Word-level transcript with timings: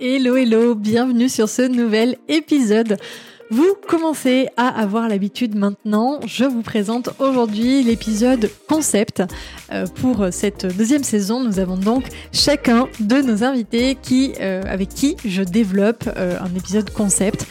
Hello 0.00 0.36
hello, 0.36 0.76
bienvenue 0.76 1.28
sur 1.28 1.48
ce 1.48 1.62
nouvel 1.62 2.18
épisode. 2.28 2.98
Vous 3.50 3.74
commencez 3.88 4.46
à 4.56 4.68
avoir 4.68 5.08
l'habitude 5.08 5.56
maintenant. 5.56 6.20
Je 6.24 6.44
vous 6.44 6.62
présente 6.62 7.10
aujourd'hui 7.18 7.82
l'épisode 7.82 8.48
concept. 8.68 9.24
Euh, 9.72 9.86
pour 10.00 10.28
cette 10.30 10.66
deuxième 10.76 11.02
saison, 11.02 11.42
nous 11.42 11.58
avons 11.58 11.76
donc 11.76 12.04
chacun 12.32 12.86
de 13.00 13.16
nos 13.16 13.42
invités 13.42 13.96
qui, 14.00 14.34
euh, 14.40 14.62
avec 14.68 14.90
qui 14.90 15.16
je 15.24 15.42
développe 15.42 16.08
euh, 16.16 16.38
un 16.40 16.54
épisode 16.54 16.90
concept. 16.90 17.46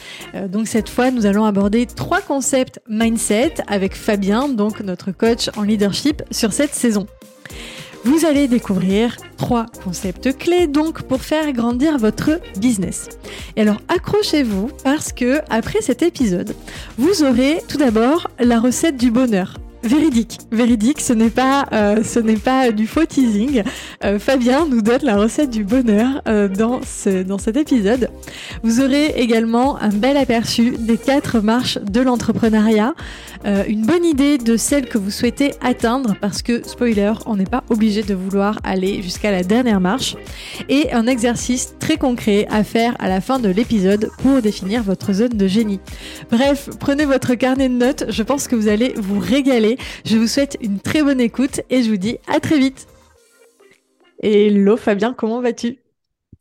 donc 0.48 0.68
cette 0.68 0.88
fois, 0.88 1.10
nous 1.10 1.26
allons 1.26 1.44
aborder 1.44 1.84
trois 1.84 2.22
concepts 2.22 2.80
mindset 2.88 3.56
avec 3.66 3.94
Fabien, 3.94 4.48
donc 4.48 4.80
notre 4.80 5.12
coach 5.12 5.50
en 5.58 5.64
leadership 5.64 6.22
sur 6.30 6.54
cette 6.54 6.72
saison. 6.72 7.06
Vous 8.04 8.24
allez 8.24 8.48
découvrir 8.48 9.16
trois 9.36 9.66
concepts 9.84 10.36
clés 10.36 10.66
donc 10.66 11.02
pour 11.02 11.20
faire 11.20 11.52
grandir 11.52 11.98
votre 11.98 12.40
business. 12.58 13.08
Et 13.56 13.62
alors 13.62 13.80
accrochez-vous 13.88 14.70
parce 14.84 15.12
que 15.12 15.40
après 15.50 15.82
cet 15.82 16.02
épisode, 16.02 16.54
vous 16.96 17.22
aurez 17.22 17.60
tout 17.68 17.78
d'abord 17.78 18.28
la 18.38 18.60
recette 18.60 18.96
du 18.96 19.10
bonheur. 19.10 19.54
Véridique, 19.84 20.38
véridique, 20.50 21.00
ce 21.00 21.12
n'est 21.12 21.30
pas, 21.30 21.66
euh, 21.72 22.02
ce 22.02 22.18
n'est 22.18 22.36
pas 22.36 22.72
du 22.72 22.88
faux 22.88 23.04
teasing. 23.04 23.62
Euh, 24.04 24.18
Fabien 24.18 24.66
nous 24.68 24.82
donne 24.82 25.02
la 25.04 25.16
recette 25.16 25.50
du 25.50 25.62
bonheur 25.62 26.20
euh, 26.26 26.48
dans, 26.48 26.80
ce, 26.82 27.22
dans 27.22 27.38
cet 27.38 27.56
épisode. 27.56 28.10
Vous 28.64 28.80
aurez 28.80 29.06
également 29.16 29.80
un 29.80 29.90
bel 29.90 30.16
aperçu 30.16 30.74
des 30.78 30.96
quatre 30.96 31.38
marches 31.40 31.78
de 31.78 32.00
l'entrepreneuriat, 32.00 32.94
une 33.68 33.82
bonne 33.82 34.04
idée 34.04 34.36
de 34.36 34.56
celle 34.56 34.88
que 34.88 34.98
vous 34.98 35.12
souhaitez 35.12 35.52
atteindre 35.62 36.16
parce 36.20 36.42
que, 36.42 36.66
spoiler, 36.66 37.12
on 37.26 37.36
n'est 37.36 37.44
pas 37.44 37.62
obligé 37.70 38.02
de 38.02 38.12
vouloir 38.12 38.58
aller 38.64 39.00
jusqu'à 39.00 39.30
la 39.30 39.44
dernière 39.44 39.80
marche, 39.80 40.16
et 40.68 40.92
un 40.92 41.06
exercice 41.06 41.74
très 41.78 41.98
concret 41.98 42.48
à 42.50 42.64
faire 42.64 42.96
à 42.98 43.08
la 43.08 43.20
fin 43.20 43.38
de 43.38 43.48
l'épisode 43.48 44.10
pour 44.22 44.42
définir 44.42 44.82
votre 44.82 45.12
zone 45.12 45.36
de 45.36 45.46
génie. 45.46 45.78
Bref, 46.32 46.68
prenez 46.80 47.04
votre 47.04 47.34
carnet 47.34 47.68
de 47.68 47.74
notes, 47.74 48.06
je 48.08 48.24
pense 48.24 48.48
que 48.48 48.56
vous 48.56 48.66
allez 48.66 48.92
vous 48.96 49.20
régaler 49.20 49.67
je 50.04 50.16
vous 50.16 50.26
souhaite 50.26 50.56
une 50.62 50.80
très 50.80 51.02
bonne 51.02 51.20
écoute 51.20 51.60
et 51.68 51.82
je 51.82 51.90
vous 51.90 51.96
dis 51.96 52.18
à 52.26 52.40
très 52.40 52.58
vite. 52.58 52.86
Hello 54.22 54.76
Fabien, 54.76 55.12
comment 55.12 55.40
vas-tu? 55.40 55.78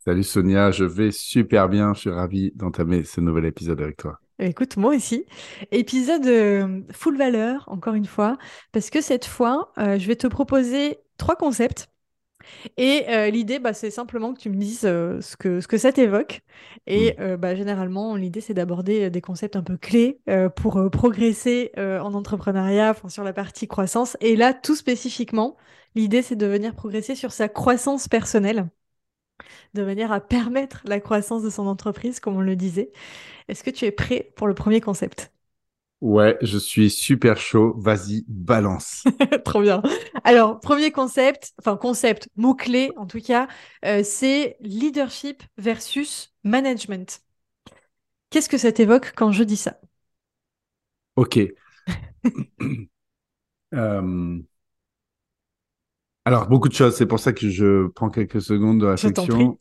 Salut 0.05 0.23
Sonia, 0.23 0.71
je 0.71 0.85
vais 0.85 1.11
super 1.11 1.67
bien. 1.67 1.93
Je 1.93 1.99
suis 1.99 2.09
ravi 2.09 2.51
d'entamer 2.55 3.03
ce 3.03 3.19
nouvel 3.19 3.45
épisode 3.45 3.81
avec 3.81 3.97
toi. 3.97 4.19
Écoute, 4.39 4.77
moi 4.77 4.95
aussi. 4.95 5.25
Épisode 5.71 6.25
euh, 6.27 6.81
full 6.91 7.17
valeur, 7.17 7.65
encore 7.67 7.95
une 7.95 8.05
fois, 8.05 8.37
parce 8.71 8.89
que 8.89 9.01
cette 9.01 9.25
fois, 9.25 9.73
euh, 9.79 9.97
je 9.97 10.07
vais 10.07 10.15
te 10.15 10.27
proposer 10.27 10.99
trois 11.17 11.35
concepts 11.35 11.89
et 12.77 13.05
euh, 13.09 13.29
l'idée, 13.29 13.59
bah, 13.59 13.73
c'est 13.73 13.91
simplement 13.91 14.33
que 14.33 14.39
tu 14.39 14.49
me 14.49 14.55
dises 14.55 14.85
euh, 14.85 15.21
ce 15.21 15.37
que, 15.37 15.61
ce 15.61 15.67
que 15.67 15.77
ça 15.77 15.91
t'évoque. 15.91 16.41
Et 16.85 17.11
mmh. 17.11 17.21
euh, 17.21 17.37
bah, 17.37 17.55
généralement, 17.55 18.15
l'idée, 18.15 18.41
c'est 18.41 18.53
d'aborder 18.53 19.09
des 19.09 19.21
concepts 19.21 19.55
un 19.55 19.63
peu 19.63 19.77
clés 19.77 20.19
pour 20.55 20.89
progresser 20.91 21.71
en 21.77 22.13
entrepreneuriat, 22.13 22.95
sur 23.07 23.23
la 23.23 23.33
partie 23.33 23.67
croissance. 23.67 24.17
Et 24.21 24.35
là, 24.35 24.53
tout 24.53 24.75
spécifiquement, 24.75 25.57
l'idée, 25.95 26.21
c'est 26.21 26.35
de 26.35 26.45
venir 26.45 26.75
progresser 26.75 27.15
sur 27.15 27.31
sa 27.31 27.47
croissance 27.49 28.07
personnelle, 28.07 28.67
de 29.73 29.83
manière 29.83 30.11
à 30.11 30.19
permettre 30.19 30.81
la 30.85 30.99
croissance 30.99 31.43
de 31.43 31.49
son 31.49 31.67
entreprise, 31.67 32.19
comme 32.19 32.37
on 32.37 32.41
le 32.41 32.55
disait. 32.55 32.91
Est-ce 33.47 33.63
que 33.63 33.69
tu 33.71 33.85
es 33.85 33.91
prêt 33.91 34.31
pour 34.35 34.47
le 34.47 34.53
premier 34.53 34.81
concept? 34.81 35.31
Ouais, 35.99 36.37
je 36.41 36.57
suis 36.59 36.91
super 36.91 37.37
chaud. 37.37 37.73
Vas-y, 37.77 38.23
balance. 38.27 39.03
Trop 39.43 39.61
bien. 39.61 39.81
Alors, 40.23 40.59
premier 40.59 40.91
concept, 40.91 41.53
enfin 41.59 41.75
concept, 41.75 42.29
mot-clé 42.35 42.91
en 42.97 43.07
tout 43.07 43.19
cas, 43.21 43.47
euh, 43.83 44.03
c'est 44.03 44.57
leadership 44.61 45.43
versus 45.57 46.33
management. 46.43 47.21
Qu'est-ce 48.29 48.47
que 48.47 48.57
ça 48.57 48.71
t'évoque 48.71 49.11
quand 49.17 49.33
je 49.33 49.43
dis 49.43 49.57
ça? 49.57 49.81
Ok. 51.15 51.37
Euh, 53.75 54.41
alors, 56.25 56.47
beaucoup 56.47 56.67
de 56.69 56.73
choses. 56.73 56.95
C'est 56.95 57.05
pour 57.05 57.19
ça 57.19 57.33
que 57.33 57.49
je 57.49 57.87
prends 57.87 58.09
quelques 58.09 58.41
secondes 58.41 58.81
de 58.81 58.85
réflexion. 58.85 59.57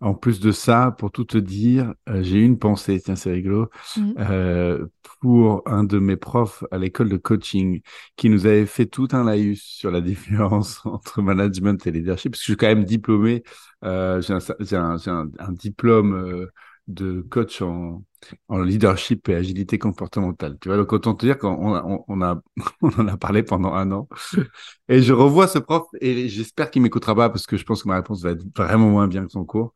En 0.00 0.14
plus 0.14 0.38
de 0.38 0.52
ça, 0.52 0.94
pour 0.96 1.10
tout 1.10 1.24
te 1.24 1.38
dire, 1.38 1.92
euh, 2.08 2.22
j'ai 2.22 2.38
eu 2.38 2.44
une 2.44 2.58
pensée, 2.58 3.00
tiens, 3.00 3.16
c'est 3.16 3.32
rigolo, 3.32 3.68
mmh. 3.96 4.12
euh, 4.20 4.86
pour 5.20 5.62
un 5.66 5.82
de 5.82 5.98
mes 5.98 6.16
profs 6.16 6.62
à 6.70 6.78
l'école 6.78 7.08
de 7.08 7.16
coaching 7.16 7.80
qui 8.16 8.30
nous 8.30 8.46
avait 8.46 8.66
fait 8.66 8.86
tout 8.86 9.08
un 9.10 9.24
laïus 9.24 9.60
sur 9.60 9.90
la 9.90 10.00
différence 10.02 10.86
entre 10.86 11.20
management 11.20 11.84
et 11.86 11.90
leadership, 11.90 12.32
parce 12.32 12.40
que 12.40 12.44
je 12.46 12.52
suis 12.52 12.56
quand 12.56 12.68
même 12.68 12.84
diplômé, 12.84 13.42
euh, 13.84 14.20
j'ai 14.22 14.34
un, 14.76 14.96
un, 15.06 15.30
un, 15.38 15.52
diplôme 15.52 16.14
euh, 16.14 16.46
de 16.88 17.22
coach 17.30 17.62
en, 17.62 18.02
en 18.48 18.58
leadership 18.62 19.28
et 19.28 19.34
agilité 19.34 19.78
comportementale. 19.78 20.58
Tu 20.60 20.68
vois, 20.68 20.76
donc 20.78 20.92
autant 20.92 21.14
te 21.14 21.26
dire 21.26 21.38
qu'on 21.38 21.50
on, 21.50 22.04
on, 22.08 22.22
a, 22.22 22.40
on 22.82 22.88
en 23.00 23.08
a 23.08 23.16
parlé 23.16 23.42
pendant 23.42 23.74
un 23.74 23.92
an. 23.92 24.08
Et 24.88 25.02
je 25.02 25.12
revois 25.12 25.48
ce 25.48 25.58
prof 25.58 25.86
et 26.00 26.28
j'espère 26.28 26.70
qu'il 26.70 26.82
m'écoutera 26.82 27.14
pas 27.14 27.28
parce 27.30 27.46
que 27.46 27.56
je 27.58 27.64
pense 27.64 27.82
que 27.82 27.88
ma 27.88 27.96
réponse 27.96 28.22
va 28.22 28.30
être 28.32 28.42
vraiment 28.56 28.88
moins 28.90 29.06
bien 29.08 29.24
que 29.26 29.30
son 29.32 29.44
cours. 29.44 29.74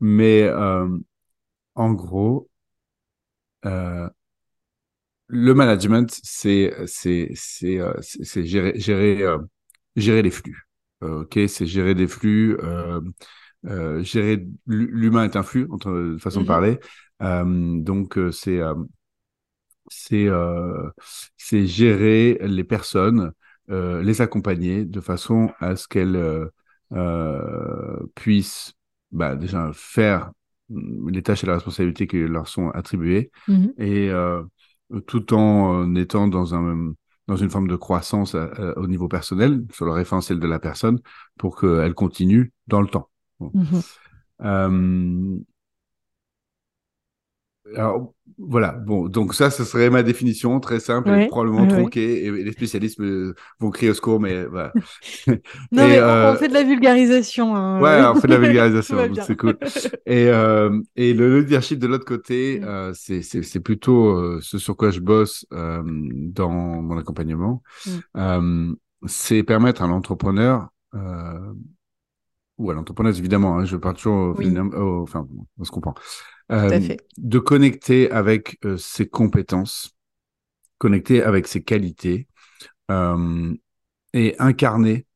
Mais 0.00 0.42
euh, 0.44 0.88
en 1.76 1.92
gros, 1.94 2.48
euh, 3.66 4.08
le 5.28 5.54
management, 5.54 6.10
c'est 6.24 6.74
c'est 6.86 7.30
c'est 7.34 7.78
euh, 7.78 7.92
c'est 8.00 8.44
gérer 8.44 8.78
gérer 8.78 9.22
euh, 9.22 9.38
gérer 9.96 10.22
les 10.22 10.30
flux. 10.30 10.66
Euh, 11.02 11.22
ok, 11.22 11.38
c'est 11.48 11.66
gérer 11.66 11.94
des 11.94 12.08
flux. 12.08 12.56
Euh, 13.66 13.98
euh, 13.98 14.02
gérer 14.02 14.46
l'humain 14.66 15.24
est 15.24 15.36
un 15.36 15.42
flux, 15.42 15.66
entre 15.70 16.16
façon 16.18 16.40
de 16.40 16.44
mmh 16.44 16.48
parler. 16.48 16.80
Euh, 17.22 17.80
donc 17.80 18.16
euh, 18.16 18.30
c'est 18.32 18.60
c'est 19.88 20.28
c'est 21.36 21.66
gérer 21.66 22.38
les 22.42 22.64
personnes, 22.64 23.32
les 23.68 24.20
accompagner 24.20 24.84
de 24.84 25.00
façon 25.00 25.50
à 25.58 25.76
ce 25.76 25.88
qu'elles 25.88 26.50
puissent 28.14 28.72
bah, 29.12 29.34
déjà 29.34 29.70
faire 29.74 30.30
mmh, 30.68 31.10
les 31.10 31.22
tâches 31.22 31.42
et 31.42 31.46
les 31.46 31.52
responsabilités 31.52 32.06
qui 32.06 32.18
leur 32.18 32.48
sont 32.48 32.70
attribuées 32.70 33.30
mmh 33.48 33.66
et 33.78 34.10
tout 35.06 35.34
en 35.34 35.94
étant 35.94 36.28
dans 36.28 36.54
un 36.54 36.92
dans 37.26 37.36
une 37.36 37.50
forme 37.50 37.68
de 37.68 37.76
croissance 37.76 38.34
au 38.76 38.86
niveau 38.88 39.06
personnel 39.06 39.64
sur 39.72 39.84
le 39.84 39.92
référentiel 39.92 40.40
de 40.40 40.46
la 40.48 40.58
personne 40.58 41.00
pour 41.38 41.60
qu'elle 41.60 41.94
continue 41.94 42.52
dans 42.66 42.80
le 42.80 42.88
temps. 42.88 43.09
Mmh 43.40 43.80
euh, 44.42 45.38
alors, 47.76 48.14
voilà, 48.38 48.72
bon, 48.72 49.08
donc 49.08 49.34
ça, 49.34 49.50
ce 49.50 49.64
serait 49.64 49.90
ma 49.90 50.02
définition, 50.02 50.58
très 50.60 50.80
simple, 50.80 51.10
et 51.10 51.28
probablement 51.28 51.66
tronquée, 51.68 52.24
et 52.24 52.30
les 52.30 52.52
spécialistes 52.52 53.00
vont 53.60 53.70
crier 53.70 53.90
au 53.90 53.94
secours, 53.94 54.18
mais 54.18 54.44
voilà. 54.46 54.72
non, 55.28 55.36
mais 55.70 55.98
euh, 55.98 56.32
on 56.32 56.36
fait 56.36 56.48
de 56.48 56.54
la 56.54 56.64
vulgarisation. 56.64 57.54
Hein. 57.54 57.80
Ouais, 57.80 58.00
on 58.04 58.14
fait 58.14 58.26
de 58.26 58.32
la 58.32 58.38
vulgarisation, 58.38 58.96
c'est 59.26 59.36
cool. 59.36 59.56
Et, 60.06 60.28
euh, 60.28 60.80
et 60.96 61.14
le 61.14 61.40
leadership 61.40 61.78
de 61.78 61.86
l'autre 61.86 62.06
côté, 62.06 62.60
mmh. 62.60 62.92
c'est 62.94 63.60
plutôt 63.60 64.40
ce 64.40 64.58
sur 64.58 64.76
quoi 64.76 64.90
je 64.90 65.00
bosse 65.00 65.46
dans 65.50 66.50
mon 66.50 66.98
accompagnement. 66.98 67.62
Mmh. 68.14 68.72
c'est 69.06 69.42
permettre 69.42 69.82
à 69.82 69.86
l'entrepreneur 69.86 70.70
ou 72.60 72.70
à 72.70 72.74
l'entrepreneuse 72.74 73.18
évidemment, 73.18 73.58
hein, 73.58 73.64
je 73.64 73.76
parle 73.76 73.94
toujours, 73.96 74.38
enfin, 75.02 75.26
on 75.58 75.64
se 75.64 75.70
comprend, 75.70 75.94
euh, 76.52 76.80
de 77.16 77.38
connecter 77.38 78.10
avec 78.10 78.58
euh, 78.64 78.76
ses 78.76 79.08
compétences, 79.08 79.96
connecter 80.78 81.22
avec 81.22 81.46
ses 81.46 81.62
qualités 81.62 82.28
euh, 82.90 83.54
et 84.12 84.36
incarner 84.38 85.06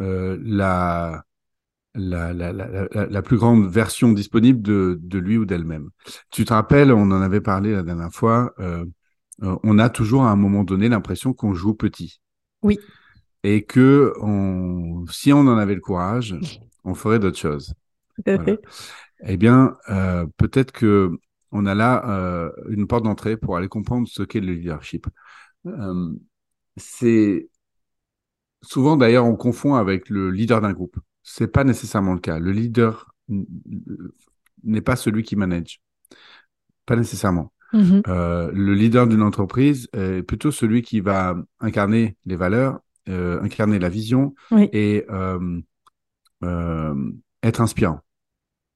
euh, 0.00 0.38
la, 0.42 1.24
la, 1.94 2.32
la, 2.32 2.52
la, 2.52 2.88
la, 2.90 3.22
plus 3.22 3.36
grande 3.36 3.66
version 3.66 4.12
disponible 4.12 4.62
de, 4.62 4.98
de 5.02 5.18
lui 5.18 5.36
ou 5.36 5.44
d'elle-même. 5.44 5.90
Tu 6.30 6.44
te 6.44 6.54
rappelles, 6.54 6.90
on 6.90 7.10
en 7.10 7.20
avait 7.20 7.42
parlé 7.42 7.72
la 7.72 7.82
dernière 7.82 8.12
fois, 8.12 8.54
on 9.40 9.78
a 9.78 9.90
toujours 9.90 10.24
à 10.24 10.30
un 10.30 10.36
moment 10.36 10.64
donné 10.64 10.88
l'impression 10.88 11.34
qu'on 11.34 11.54
joue 11.54 11.74
petit. 11.74 12.20
Oui. 12.62 12.78
Et 13.42 13.64
que 13.64 14.14
on, 14.20 15.04
si 15.10 15.32
on 15.32 15.40
en 15.40 15.58
avait 15.58 15.74
le 15.74 15.80
courage, 15.80 16.36
on 16.84 16.94
ferait 16.94 17.18
d'autres 17.18 17.38
choses. 17.38 17.74
Eh 19.26 19.36
bien, 19.36 19.76
euh, 19.88 20.26
peut-être 20.36 20.72
que 20.72 21.10
on 21.50 21.66
a 21.66 21.74
là 21.74 22.50
une 22.68 22.86
porte 22.86 23.04
d'entrée 23.04 23.36
pour 23.36 23.56
aller 23.56 23.68
comprendre 23.68 24.08
ce 24.08 24.22
qu'est 24.22 24.40
le 24.40 24.52
leadership. 24.54 25.06
c'est 26.76 27.48
souvent 28.62 28.96
d'ailleurs 28.96 29.26
on 29.26 29.36
confond 29.36 29.74
avec 29.74 30.08
le 30.10 30.30
leader 30.30 30.60
d'un 30.60 30.72
groupe. 30.72 30.98
C'est 31.22 31.48
pas 31.48 31.64
nécessairement 31.64 32.14
le 32.14 32.20
cas. 32.20 32.38
Le 32.38 32.50
leader 32.50 33.14
n'est 34.64 34.80
pas 34.80 34.96
celui 34.96 35.22
qui 35.22 35.36
manage. 35.36 35.80
Pas 36.86 36.96
nécessairement. 36.96 37.52
Mm-hmm. 37.72 38.02
Euh, 38.08 38.50
le 38.52 38.74
leader 38.74 39.06
d'une 39.06 39.22
entreprise 39.22 39.88
est 39.92 40.22
plutôt 40.22 40.50
celui 40.52 40.82
qui 40.82 41.00
va 41.00 41.36
incarner 41.60 42.16
les 42.24 42.36
valeurs, 42.36 42.80
euh, 43.08 43.42
incarner 43.42 43.78
la 43.78 43.88
vision 43.88 44.34
et 44.72 45.04
euh, 45.10 45.60
être 46.42 47.60
inspirant. 47.60 48.00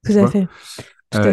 Tout 0.04 0.12
à 0.12 0.26
fait. 0.26 0.48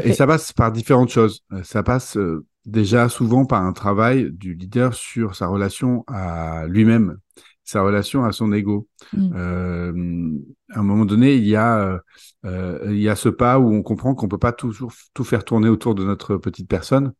Et 0.05 0.13
ça 0.13 0.27
passe 0.27 0.53
par 0.53 0.71
différentes 0.71 1.09
choses. 1.09 1.43
Ça 1.63 1.83
passe 1.83 2.17
déjà 2.65 3.09
souvent 3.09 3.45
par 3.45 3.63
un 3.63 3.73
travail 3.73 4.31
du 4.31 4.53
leader 4.53 4.93
sur 4.93 5.35
sa 5.35 5.47
relation 5.47 6.03
à 6.07 6.65
lui-même 6.67 7.17
sa 7.65 7.81
relation 7.81 8.23
à 8.23 8.31
son 8.31 8.53
ego. 8.53 8.87
Mm. 9.11 9.31
Euh, 9.35 10.39
à 10.69 10.79
un 10.79 10.83
moment 10.83 11.05
donné, 11.05 11.35
il 11.35 11.45
y 11.45 11.55
a 11.55 11.79
euh, 11.79 11.99
euh, 12.45 12.79
il 12.85 12.99
y 12.99 13.09
a 13.09 13.15
ce 13.15 13.27
pas 13.27 13.59
où 13.59 13.73
on 13.73 13.81
comprend 13.81 14.13
qu'on 14.13 14.27
peut 14.27 14.37
pas 14.37 14.53
toujours 14.53 14.93
tout 15.13 15.23
faire 15.23 15.43
tourner 15.43 15.67
autour 15.67 15.95
de 15.95 16.05
notre 16.05 16.37
petite 16.37 16.69
personne 16.69 17.11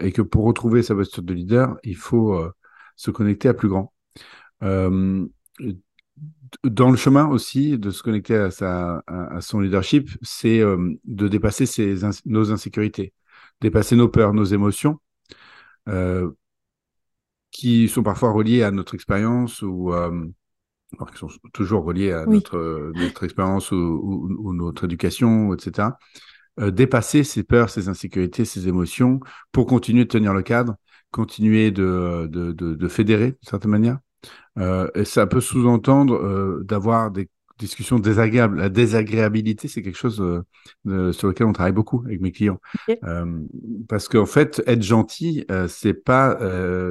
et 0.00 0.12
que 0.12 0.22
pour 0.22 0.44
retrouver 0.44 0.82
sa 0.82 0.94
posture 0.94 1.22
de 1.22 1.34
leader, 1.34 1.76
il 1.82 1.96
faut 1.96 2.40
se 2.96 3.10
connecter 3.10 3.48
à 3.48 3.54
plus 3.54 3.68
grand. 3.68 3.92
Dans 6.64 6.90
le 6.90 6.96
chemin 6.96 7.26
aussi 7.28 7.78
de 7.78 7.90
se 7.90 8.02
connecter 8.02 8.36
à, 8.36 8.50
sa, 8.50 9.02
à, 9.06 9.40
son 9.40 9.60
leadership, 9.60 10.10
c'est 10.22 10.60
de 11.04 11.28
dépasser 11.28 11.66
ses, 11.66 11.96
nos 12.26 12.52
insécurités, 12.52 13.12
dépasser 13.60 13.96
nos 13.96 14.08
peurs, 14.08 14.34
nos 14.34 14.44
émotions, 14.44 14.98
qui 17.50 17.88
sont 17.88 18.02
parfois 18.02 18.32
reliés 18.32 18.62
à 18.62 18.70
notre 18.70 18.94
expérience 18.94 19.62
ou 19.62 19.92
euh, 19.92 20.26
qui 21.12 21.18
sont 21.18 21.28
toujours 21.52 21.84
reliés 21.84 22.12
à 22.12 22.26
notre, 22.26 22.92
notre 22.94 23.24
expérience 23.24 23.70
ou, 23.72 23.76
ou, 23.76 24.52
notre 24.54 24.84
éducation, 24.84 25.54
etc. 25.54 25.88
Euh, 26.58 26.70
dépasser 26.70 27.24
ces 27.24 27.42
peurs, 27.42 27.70
ces 27.70 27.88
insécurités, 27.88 28.44
ces 28.44 28.68
émotions 28.68 29.20
pour 29.52 29.66
continuer 29.66 30.04
de 30.04 30.08
tenir 30.08 30.34
le 30.34 30.42
cadre, 30.42 30.76
continuer 31.10 31.70
de, 31.70 32.28
de, 32.30 32.52
de, 32.52 32.74
de 32.74 32.88
fédérer 32.88 33.32
d'une 33.32 33.48
certaine 33.48 33.70
manière. 33.70 33.98
Euh, 34.58 34.88
et 34.94 35.04
ça 35.04 35.26
peut 35.26 35.40
sous-entendre 35.40 36.14
euh, 36.14 36.62
d'avoir 36.64 37.10
des 37.10 37.28
discussion 37.58 37.98
désagréable. 37.98 38.56
La 38.56 38.70
désagréabilité, 38.70 39.68
c'est 39.68 39.82
quelque 39.82 39.98
chose 39.98 40.18
euh, 40.86 41.12
sur 41.12 41.28
lequel 41.28 41.46
on 41.46 41.52
travaille 41.52 41.74
beaucoup 41.74 42.02
avec 42.06 42.22
mes 42.22 42.32
clients. 42.32 42.58
Parce 43.86 44.08
qu'en 44.08 44.24
fait, 44.24 44.62
être 44.66 44.82
gentil, 44.82 45.44
c'est 45.68 45.92
pas 45.92 46.38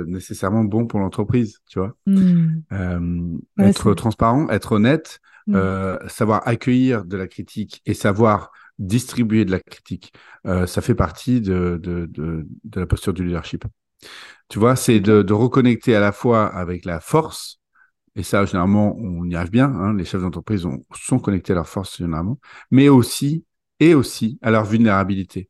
nécessairement 0.06 0.64
bon 0.64 0.86
pour 0.86 1.00
l'entreprise, 1.00 1.58
tu 1.68 1.80
vois. 1.80 1.96
Hmm. 2.06 3.40
être 3.58 3.96
transparent, 3.96 4.48
être 4.50 4.74
honnête, 4.74 5.22
hmm. 5.48 5.58
savoir 6.08 6.48
accueillir 6.48 7.04
de 7.04 7.18
la 7.18 7.26
critique 7.26 7.82
et 7.88 7.96
savoir 7.96 8.52
distribuer 8.78 9.46
de 9.46 9.52
la 9.52 9.60
critique, 9.62 10.14
ça 10.46 10.82
fait 10.82 10.94
partie 10.94 11.42
de, 11.42 11.80
de, 11.82 12.06
de, 12.06 12.46
de, 12.64 12.80
la 12.80 12.86
posture 12.86 13.14
du 13.14 13.26
leadership. 13.26 13.66
Tu 14.50 14.60
vois, 14.60 14.76
c'est 14.76 15.00
de, 15.00 15.22
de 15.22 15.34
reconnecter 15.34 15.96
à 15.96 16.00
la 16.00 16.12
fois 16.12 16.48
avec 16.48 16.86
la 16.86 17.00
force 17.00 17.60
et 18.20 18.24
ça, 18.24 18.44
généralement, 18.44 18.98
on 18.98 19.24
y 19.30 19.36
arrive 19.36 19.52
bien. 19.52 19.70
Hein. 19.70 19.94
les 19.94 20.04
chefs 20.04 20.22
d'entreprise 20.22 20.68
sont 20.94 21.20
connectés 21.20 21.54
à 21.54 21.56
leur 21.56 21.70
force, 21.70 21.98
généralement. 21.98 22.38
Mais 22.70 22.90
aussi, 22.90 23.46
et 23.80 23.94
aussi, 23.94 24.38
à 24.42 24.52
leur 24.52 24.66
vulnérabilité. 24.66 25.50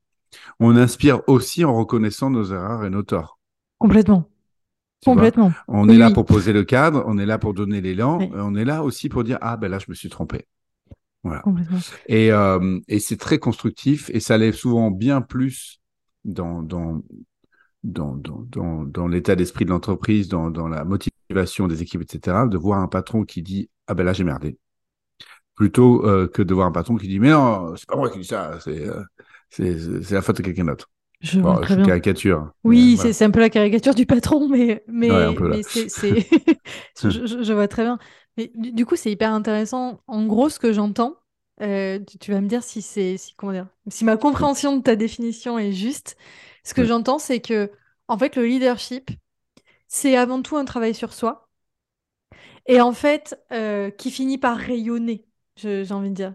On 0.60 0.76
inspire 0.76 1.22
aussi 1.28 1.66
en 1.66 1.76
reconnaissant 1.76 2.30
nos 2.30 2.54
erreurs 2.54 2.86
et 2.86 2.92
nos 2.92 3.02
torts. 3.02 3.40
Complètement. 3.80 4.30
Complètement. 5.04 5.52
on 5.70 5.88
est 5.88 5.98
là 5.98 6.12
pour 6.12 6.26
poser 6.26 6.52
le 6.52 6.64
cadre, 6.64 7.04
on 7.08 7.18
est 7.18 7.26
là 7.26 7.40
pour 7.40 7.54
donner 7.54 7.80
l'élan, 7.80 8.20
on 8.34 8.54
est 8.54 8.66
là 8.66 8.84
aussi 8.84 9.08
pour 9.08 9.24
dire 9.24 9.38
ah 9.40 9.56
ben 9.56 9.72
là 9.72 9.80
je 9.80 9.86
me 9.88 9.96
suis 9.96 10.10
trompé. 10.10 10.46
Voilà. 11.24 11.42
Et, 12.08 12.34
euh, 12.34 12.80
et 12.90 13.00
c'est 13.00 13.16
très 13.16 13.40
constructif 13.40 14.12
et 14.14 14.20
ça 14.20 14.38
lève 14.38 14.56
souvent 14.56 14.92
bien 14.92 15.22
plus 15.22 15.80
dans, 16.26 16.62
dans, 16.62 17.02
dans, 17.84 18.16
dans, 18.16 18.84
dans, 18.84 19.08
l'état 19.08 19.36
d'esprit 19.36 19.66
de 19.66 19.70
l'entreprise, 19.70 20.28
dans, 20.28 20.52
dans 20.52 20.68
la 20.68 20.84
motivation 20.84 21.68
des 21.68 21.82
équipes, 21.82 22.02
etc., 22.02 22.38
de 22.50 22.58
voir 22.58 22.80
un 22.80 22.88
patron 22.88 23.24
qui 23.24 23.42
dit 23.42 23.70
Ah 23.88 23.94
ben 23.94 24.04
là, 24.04 24.14
j'ai 24.14 24.24
merdé. 24.24 24.58
Plutôt 25.56 26.06
euh, 26.06 26.28
que 26.28 26.42
de 26.42 26.54
voir 26.54 26.68
un 26.68 26.72
patron 26.72 26.96
qui 26.96 27.08
dit 27.08 27.20
Mais 27.20 27.30
non, 27.30 27.76
c'est 27.76 27.88
pas 27.88 27.96
moi 27.96 28.10
qui 28.10 28.20
dis 28.20 28.26
ça, 28.26 28.60
c'est 28.60 28.88
euh, 28.88 30.04
la 30.12 30.22
faute 30.22 30.38
de 30.38 30.44
quelqu'un 30.44 30.66
d'autre. 30.66 30.90
Je, 31.22 31.42
bon, 31.42 31.62
je 31.64 31.76
caricature. 31.84 32.52
Oui, 32.64 32.98
c'est 32.98 33.26
un 33.26 33.32
peu 33.32 33.42
la 33.42 33.50
caricature 33.50 33.94
du 33.94 34.06
patron, 34.06 34.48
mais, 34.48 34.84
mais, 34.88 35.10
mais 35.38 35.64
c'est. 35.64 35.90
je, 37.02 37.10
je, 37.10 37.54
vois 37.54 37.68
très 37.68 37.84
bien. 37.84 38.00
Mais 38.38 38.52
du, 38.56 38.86
coup, 38.86 38.96
c'est 38.96 39.12
hyper 39.12 39.34
intéressant. 39.34 40.02
En 40.08 40.26
gros, 40.28 40.48
ce 40.48 40.60
que 40.60 40.72
j'entends, 40.72 41.18
euh, 41.62 42.00
tu, 42.22 42.32
vas 42.32 42.40
me 42.40 42.48
dire 42.48 42.64
si 42.64 42.82
c'est 42.82 43.18
si, 43.18 43.34
comment 43.36 43.52
dire, 43.52 43.68
si 43.90 44.06
ma 44.06 44.16
compréhension 44.16 44.78
de 44.78 44.82
ta 44.82 44.96
définition 44.96 45.60
est 45.60 45.74
juste. 45.74 46.16
Ce 46.64 46.74
que 46.74 46.86
j'entends, 46.86 47.20
c'est 47.20 47.40
que, 47.40 47.72
en 48.08 48.18
fait, 48.18 48.36
le 48.36 48.46
leadership, 48.46 49.12
c'est 49.88 50.16
avant 50.16 50.42
tout 50.42 50.56
un 50.58 50.66
travail 50.66 50.94
sur 50.94 51.14
soi. 51.14 51.50
Et 52.68 52.80
en 52.82 52.94
fait, 52.94 53.38
euh, 53.52 53.90
qui 53.90 54.12
finit 54.12 54.38
par 54.38 54.56
rayonner, 54.56 55.26
j'ai 55.56 55.92
envie 55.92 56.12
de 56.12 56.16
dire. 56.16 56.34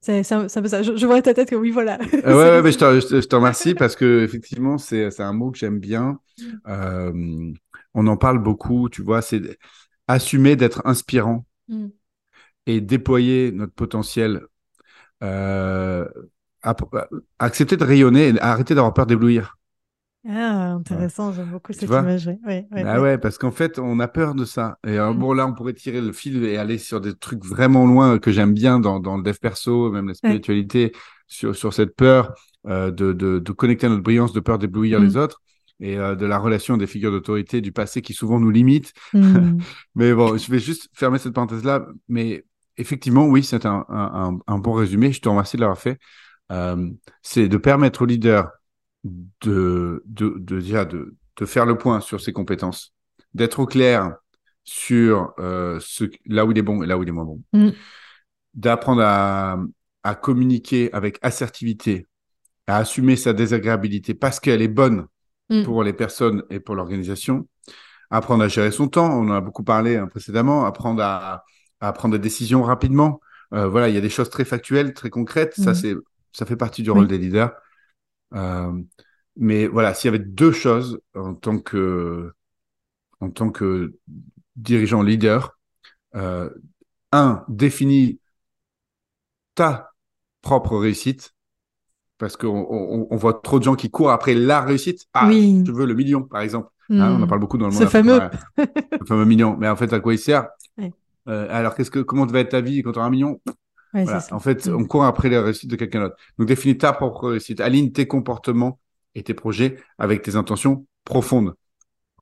C'est 0.00 0.32
un, 0.32 0.46
peu 0.46 0.68
ça. 0.68 0.82
Je, 0.82 1.06
vois 1.06 1.20
ta 1.20 1.34
tête 1.34 1.50
que 1.50 1.56
oui, 1.56 1.70
voilà. 1.70 1.98
Euh, 2.14 2.22
ouais, 2.26 2.50
ouais, 2.50 2.62
mais 2.62 2.70
je, 2.70 2.78
te, 2.78 3.34
remercie 3.34 3.74
parce 3.74 3.96
que 3.96 4.22
effectivement, 4.22 4.78
c'est 4.78 5.20
un 5.20 5.32
mot 5.32 5.50
que 5.50 5.58
j'aime 5.58 5.80
bien. 5.80 6.20
Mm. 6.38 6.44
Euh, 6.68 7.52
on 7.92 8.06
en 8.06 8.16
parle 8.16 8.38
beaucoup, 8.38 8.88
tu 8.88 9.02
vois. 9.02 9.20
C'est 9.20 9.58
assumer 10.06 10.54
d'être 10.54 10.80
inspirant 10.84 11.44
mm. 11.68 11.88
et 12.66 12.80
déployer 12.80 13.50
notre 13.52 13.74
potentiel. 13.74 14.42
Accepter 17.38 17.76
de 17.76 17.84
rayonner 17.84 18.28
et 18.28 18.40
arrêter 18.40 18.74
d'avoir 18.74 18.94
peur 18.94 19.06
d'éblouir. 19.06 19.56
Ah, 20.28 20.72
intéressant, 20.72 21.32
j'aime 21.32 21.50
beaucoup 21.50 21.72
cette 21.72 21.88
image. 21.88 22.26
Ouais, 22.44 22.66
ah 22.72 23.00
ouais, 23.00 23.16
parce 23.16 23.38
qu'en 23.38 23.52
fait, 23.52 23.78
on 23.78 24.00
a 24.00 24.08
peur 24.08 24.34
de 24.34 24.44
ça. 24.44 24.78
Et 24.84 24.98
euh, 24.98 25.12
bon, 25.12 25.32
là, 25.32 25.46
on 25.46 25.54
pourrait 25.54 25.74
tirer 25.74 26.00
le 26.00 26.12
fil 26.12 26.44
et 26.44 26.56
aller 26.56 26.78
sur 26.78 27.00
des 27.00 27.14
trucs 27.14 27.44
vraiment 27.44 27.86
loin 27.86 28.18
que 28.18 28.32
j'aime 28.32 28.52
bien 28.52 28.80
dans, 28.80 28.98
dans 28.98 29.16
le 29.16 29.22
dev 29.22 29.36
perso, 29.40 29.90
même 29.92 30.08
la 30.08 30.14
spiritualité, 30.14 30.92
sur, 31.28 31.54
sur 31.54 31.72
cette 31.72 31.94
peur 31.94 32.34
euh, 32.66 32.90
de, 32.90 33.12
de, 33.12 33.38
de, 33.38 33.52
connecter 33.52 33.86
à 33.86 33.90
notre 33.90 34.02
brillance, 34.02 34.32
de 34.32 34.40
peur 34.40 34.58
d'éblouir 34.58 34.98
les 34.98 35.10
mm. 35.10 35.16
autres 35.16 35.40
et 35.78 35.96
euh, 35.96 36.16
de 36.16 36.26
la 36.26 36.38
relation 36.38 36.76
des 36.76 36.86
figures 36.88 37.12
d'autorité 37.12 37.60
du 37.60 37.70
passé 37.70 38.02
qui 38.02 38.12
souvent 38.12 38.40
nous 38.40 38.50
limitent. 38.50 38.92
Mm. 39.12 39.58
mais 39.94 40.12
bon, 40.12 40.36
je 40.36 40.50
vais 40.50 40.58
juste 40.58 40.88
fermer 40.92 41.18
cette 41.18 41.34
parenthèse-là. 41.34 41.86
Mais 42.08 42.44
effectivement, 42.76 43.26
oui, 43.26 43.44
c'est 43.44 43.64
un, 43.64 43.84
un, 43.88 44.38
un, 44.44 44.58
bon 44.58 44.72
résumé. 44.72 45.12
Je 45.12 45.20
te 45.20 45.28
remercie 45.28 45.56
de 45.56 45.60
l'avoir 45.60 45.78
fait. 45.78 45.98
Euh, 46.52 46.90
c'est 47.22 47.48
de 47.48 47.56
permettre 47.56 48.02
aux 48.02 48.06
leaders 48.06 48.50
de, 49.04 50.02
de, 50.06 50.34
de, 50.38 50.60
déjà 50.60 50.84
de, 50.84 51.16
de 51.36 51.46
faire 51.46 51.66
le 51.66 51.76
point 51.76 52.00
sur 52.00 52.20
ses 52.20 52.32
compétences, 52.32 52.94
d'être 53.34 53.60
au 53.60 53.66
clair 53.66 54.16
sur 54.64 55.32
euh, 55.38 55.78
ce, 55.80 56.04
là 56.26 56.44
où 56.44 56.50
il 56.50 56.58
est 56.58 56.62
bon 56.62 56.82
et 56.82 56.86
là 56.86 56.98
où 56.98 57.02
il 57.02 57.08
est 57.08 57.12
moins 57.12 57.24
bon, 57.24 57.40
mm. 57.52 57.70
d'apprendre 58.54 59.02
à, 59.02 59.58
à 60.02 60.14
communiquer 60.14 60.92
avec 60.92 61.18
assertivité, 61.22 62.06
à 62.66 62.78
assumer 62.78 63.16
sa 63.16 63.32
désagréabilité 63.32 64.14
parce 64.14 64.40
qu'elle 64.40 64.62
est 64.62 64.68
bonne 64.68 65.06
mm. 65.50 65.62
pour 65.64 65.84
les 65.84 65.92
personnes 65.92 66.42
et 66.50 66.58
pour 66.58 66.74
l'organisation, 66.74 67.48
apprendre 68.10 68.42
à 68.42 68.48
gérer 68.48 68.70
son 68.70 68.88
temps, 68.88 69.10
on 69.10 69.28
en 69.28 69.34
a 69.34 69.40
beaucoup 69.40 69.64
parlé 69.64 69.96
hein, 69.96 70.08
précédemment, 70.08 70.64
apprendre 70.64 71.02
à, 71.02 71.44
à, 71.80 71.92
prendre 71.92 72.16
des 72.16 72.22
décisions 72.22 72.62
rapidement. 72.62 73.20
Euh, 73.54 73.68
voilà, 73.68 73.88
il 73.88 73.94
y 73.94 73.98
a 73.98 74.00
des 74.00 74.10
choses 74.10 74.30
très 74.30 74.44
factuelles, 74.44 74.94
très 74.94 75.10
concrètes, 75.10 75.54
ça 75.54 75.70
mm. 75.70 75.74
c'est 75.74 75.94
ça 76.36 76.44
fait 76.44 76.56
partie 76.56 76.82
du 76.82 76.90
rôle 76.90 77.06
des 77.06 77.16
leaders. 77.16 77.52
Euh, 78.34 78.70
mais 79.36 79.66
voilà, 79.66 79.94
s'il 79.94 80.12
y 80.12 80.14
avait 80.14 80.22
deux 80.22 80.52
choses 80.52 81.00
en 81.14 81.34
tant 81.34 81.58
que, 81.58 82.34
en 83.20 83.30
tant 83.30 83.48
que 83.50 83.94
dirigeant 84.54 85.02
leader, 85.02 85.58
euh, 86.14 86.50
un, 87.10 87.42
définis 87.48 88.20
ta 89.54 89.92
propre 90.42 90.76
réussite, 90.76 91.34
parce 92.18 92.36
qu'on 92.36 92.66
on, 92.68 93.06
on, 93.10 93.16
voit 93.16 93.40
trop 93.40 93.58
de 93.58 93.64
gens 93.64 93.74
qui 93.74 93.90
courent 93.90 94.10
après 94.10 94.34
la 94.34 94.60
réussite. 94.60 95.06
Ah, 95.14 95.28
oui. 95.28 95.64
je 95.66 95.72
veux 95.72 95.86
le 95.86 95.94
million, 95.94 96.22
par 96.22 96.42
exemple. 96.42 96.68
Hein, 96.90 97.12
on 97.12 97.22
en 97.22 97.24
hmm. 97.24 97.28
parle 97.28 97.40
beaucoup 97.40 97.56
dans 97.56 97.68
le 97.68 97.72
monde. 97.72 97.82
Ce 97.82 97.88
fameux. 97.88 98.20
le 98.58 99.06
fameux 99.06 99.24
million. 99.24 99.56
Mais 99.56 99.68
en 99.68 99.76
fait, 99.76 99.90
à 99.94 100.00
quoi 100.00 100.12
il 100.12 100.18
sert? 100.18 100.48
Euh, 101.28 101.48
Alors, 101.50 101.74
qu'est-ce 101.74 101.90
que, 101.90 101.98
comment 101.98 102.24
va 102.24 102.38
être 102.38 102.50
ta 102.50 102.60
vie 102.60 102.84
quand 102.84 102.92
tu 102.92 103.00
auras 103.00 103.08
un 103.08 103.10
million? 103.10 103.40
En 103.94 104.40
fait, 104.40 104.68
on 104.68 104.84
court 104.84 105.04
après 105.04 105.28
la 105.28 105.42
réussite 105.42 105.70
de 105.70 105.76
quelqu'un 105.76 106.00
d'autre. 106.00 106.16
Donc, 106.38 106.48
définis 106.48 106.76
ta 106.76 106.92
propre 106.92 107.28
réussite. 107.28 107.60
Aligne 107.60 107.92
tes 107.92 108.06
comportements 108.06 108.78
et 109.14 109.22
tes 109.22 109.34
projets 109.34 109.78
avec 109.98 110.22
tes 110.22 110.36
intentions 110.36 110.86
profondes. 111.04 111.54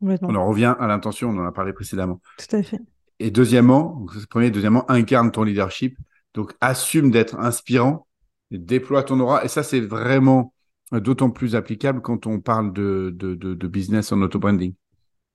On 0.00 0.34
en 0.34 0.46
revient 0.46 0.74
à 0.78 0.86
l'intention, 0.86 1.30
on 1.30 1.38
en 1.38 1.46
a 1.46 1.52
parlé 1.52 1.72
précédemment. 1.72 2.20
Tout 2.38 2.56
à 2.56 2.62
fait. 2.62 2.80
Et 3.20 3.30
deuxièmement, 3.30 4.04
premier, 4.28 4.50
deuxièmement, 4.50 4.88
incarne 4.90 5.30
ton 5.30 5.44
leadership. 5.44 5.96
Donc, 6.34 6.52
assume 6.60 7.10
d'être 7.10 7.38
inspirant, 7.38 8.06
déploie 8.50 9.02
ton 9.02 9.18
aura. 9.20 9.44
Et 9.44 9.48
ça, 9.48 9.62
c'est 9.62 9.80
vraiment 9.80 10.52
d'autant 10.92 11.30
plus 11.30 11.56
applicable 11.56 12.02
quand 12.02 12.26
on 12.26 12.40
parle 12.40 12.72
de, 12.72 13.12
de, 13.16 13.34
de, 13.34 13.68
business 13.68 14.12
en 14.12 14.20
auto-branding. 14.20 14.74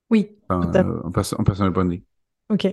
Oui. 0.10 0.30
en, 0.50 0.62
en 0.62 1.12
personal 1.44 1.72
branding. 1.72 2.02
Ok, 2.50 2.68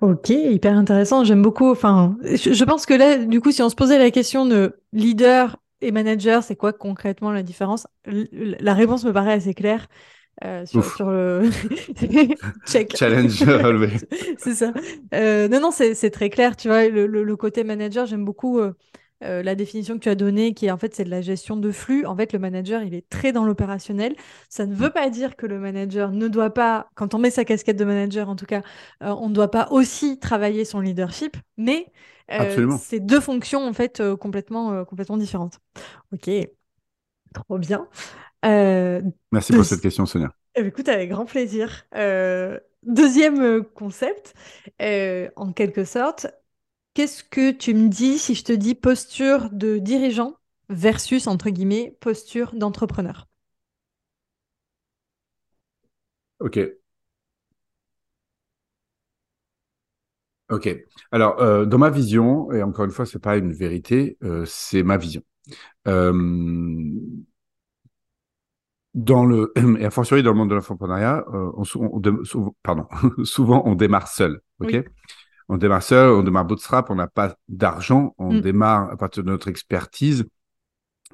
ok, 0.00 0.30
hyper 0.30 0.76
intéressant. 0.76 1.22
J'aime 1.22 1.42
beaucoup. 1.42 1.70
Enfin, 1.70 2.16
je, 2.22 2.64
pense 2.64 2.86
que 2.86 2.94
là, 2.94 3.18
du 3.18 3.40
coup, 3.40 3.52
si 3.52 3.62
on 3.62 3.68
se 3.68 3.76
posait 3.76 3.98
la 3.98 4.10
question 4.10 4.46
de 4.46 4.80
leader 4.92 5.58
et 5.80 5.92
manager, 5.92 6.42
c'est 6.42 6.56
quoi 6.56 6.72
concrètement 6.72 7.30
la 7.30 7.44
différence? 7.44 7.86
La 8.04 8.74
réponse 8.74 9.04
me 9.04 9.12
paraît 9.12 9.34
assez 9.34 9.54
claire. 9.54 9.86
Euh, 10.44 10.66
sur, 10.66 11.10
le 11.10 11.42
check. 12.66 12.96
Challenge 12.96 13.30
c'est 14.38 14.54
ça. 14.54 14.72
Euh, 15.14 15.46
non, 15.46 15.60
non, 15.60 15.70
c'est 15.70 16.10
très 16.10 16.30
clair. 16.30 16.56
Tu 16.56 16.68
vois, 16.68 16.88
le, 16.88 17.06
le, 17.06 17.36
côté 17.36 17.62
manager, 17.62 18.06
j'aime 18.06 18.24
beaucoup. 18.24 18.58
Euh, 18.58 18.72
euh, 19.22 19.42
la 19.42 19.54
définition 19.54 19.94
que 19.94 20.00
tu 20.00 20.08
as 20.08 20.14
donnée, 20.14 20.54
qui 20.54 20.66
est 20.66 20.70
en 20.70 20.78
fait 20.78 20.94
c'est 20.94 21.04
de 21.04 21.10
la 21.10 21.20
gestion 21.20 21.56
de 21.56 21.70
flux. 21.70 22.06
En 22.06 22.16
fait, 22.16 22.32
le 22.32 22.38
manager, 22.38 22.82
il 22.82 22.94
est 22.94 23.08
très 23.08 23.32
dans 23.32 23.44
l'opérationnel. 23.44 24.16
Ça 24.48 24.66
ne 24.66 24.74
veut 24.74 24.90
pas 24.90 25.10
dire 25.10 25.36
que 25.36 25.46
le 25.46 25.58
manager 25.58 26.10
ne 26.12 26.28
doit 26.28 26.50
pas, 26.50 26.88
quand 26.94 27.14
on 27.14 27.18
met 27.18 27.30
sa 27.30 27.44
casquette 27.44 27.76
de 27.76 27.84
manager, 27.84 28.28
en 28.28 28.36
tout 28.36 28.46
cas, 28.46 28.62
euh, 29.02 29.14
on 29.20 29.28
ne 29.28 29.34
doit 29.34 29.50
pas 29.50 29.68
aussi 29.70 30.18
travailler 30.18 30.64
son 30.64 30.80
leadership, 30.80 31.36
mais 31.56 31.86
euh, 32.30 32.76
c'est 32.78 33.00
deux 33.00 33.20
fonctions 33.20 33.66
en 33.66 33.72
fait 33.72 34.02
complètement, 34.20 34.84
complètement 34.84 35.16
différentes. 35.16 35.58
Ok, 36.12 36.30
trop 37.34 37.58
bien. 37.58 37.88
Merci 38.42 39.52
pour 39.52 39.64
cette 39.64 39.80
question, 39.80 40.06
Sonia. 40.06 40.32
Eh 40.54 40.62
ben, 40.62 40.68
écoute, 40.68 40.88
avec 40.88 41.10
grand 41.10 41.26
plaisir. 41.26 41.84
deuxième 42.82 43.62
concept, 43.64 44.34
en 44.80 45.52
quelque 45.52 45.84
sorte, 45.84 46.26
Qu'est-ce 46.94 47.22
que 47.22 47.50
tu 47.50 47.74
me 47.74 47.90
dis 47.90 48.18
si 48.18 48.34
je 48.34 48.44
te 48.44 48.52
dis 48.52 48.74
posture 48.74 49.50
de 49.50 49.76
dirigeant 49.76 50.36
versus, 50.70 51.26
entre 51.26 51.50
guillemets, 51.50 51.98
posture 52.00 52.54
d'entrepreneur? 52.54 53.28
Ok. 56.38 56.56
Ok. 60.50 60.68
Alors, 61.12 61.40
euh, 61.40 61.64
dans 61.64 61.78
ma 61.78 61.88
vision, 61.90 62.52
et 62.52 62.62
encore 62.62 62.84
une 62.84 62.90
fois, 62.90 63.06
c'est 63.06 63.18
pas 63.22 63.36
une 63.36 63.52
vérité, 63.52 64.18
euh, 64.22 64.44
c'est 64.46 64.82
ma 64.82 64.98
vision. 64.98 65.22
Euh, 65.88 66.12
dans 68.94 69.24
le, 69.24 69.52
et 69.80 69.84
a 69.84 69.90
fortiori 69.90 70.22
dans 70.22 70.32
le 70.32 70.36
monde 70.38 70.50
de 70.50 70.54
l'entrepreneuriat, 70.54 71.24
on, 71.32 71.64
pardon, 72.62 72.86
souvent 73.24 73.62
on 73.66 73.74
démarre 73.74 74.08
seul. 74.08 74.40
Ok? 74.60 74.76
On 75.48 75.56
démarre 75.56 75.82
seul, 75.82 76.10
on 76.10 76.22
démarre 76.22 76.44
bootstrap, 76.44 76.90
on 76.90 76.94
n'a 76.94 77.06
pas 77.06 77.36
d'argent, 77.48 78.14
on 78.18 78.32
mm. 78.32 78.40
démarre 78.40 78.90
à 78.90 78.96
partir 78.96 79.24
de 79.24 79.30
notre 79.30 79.48
expertise 79.48 80.24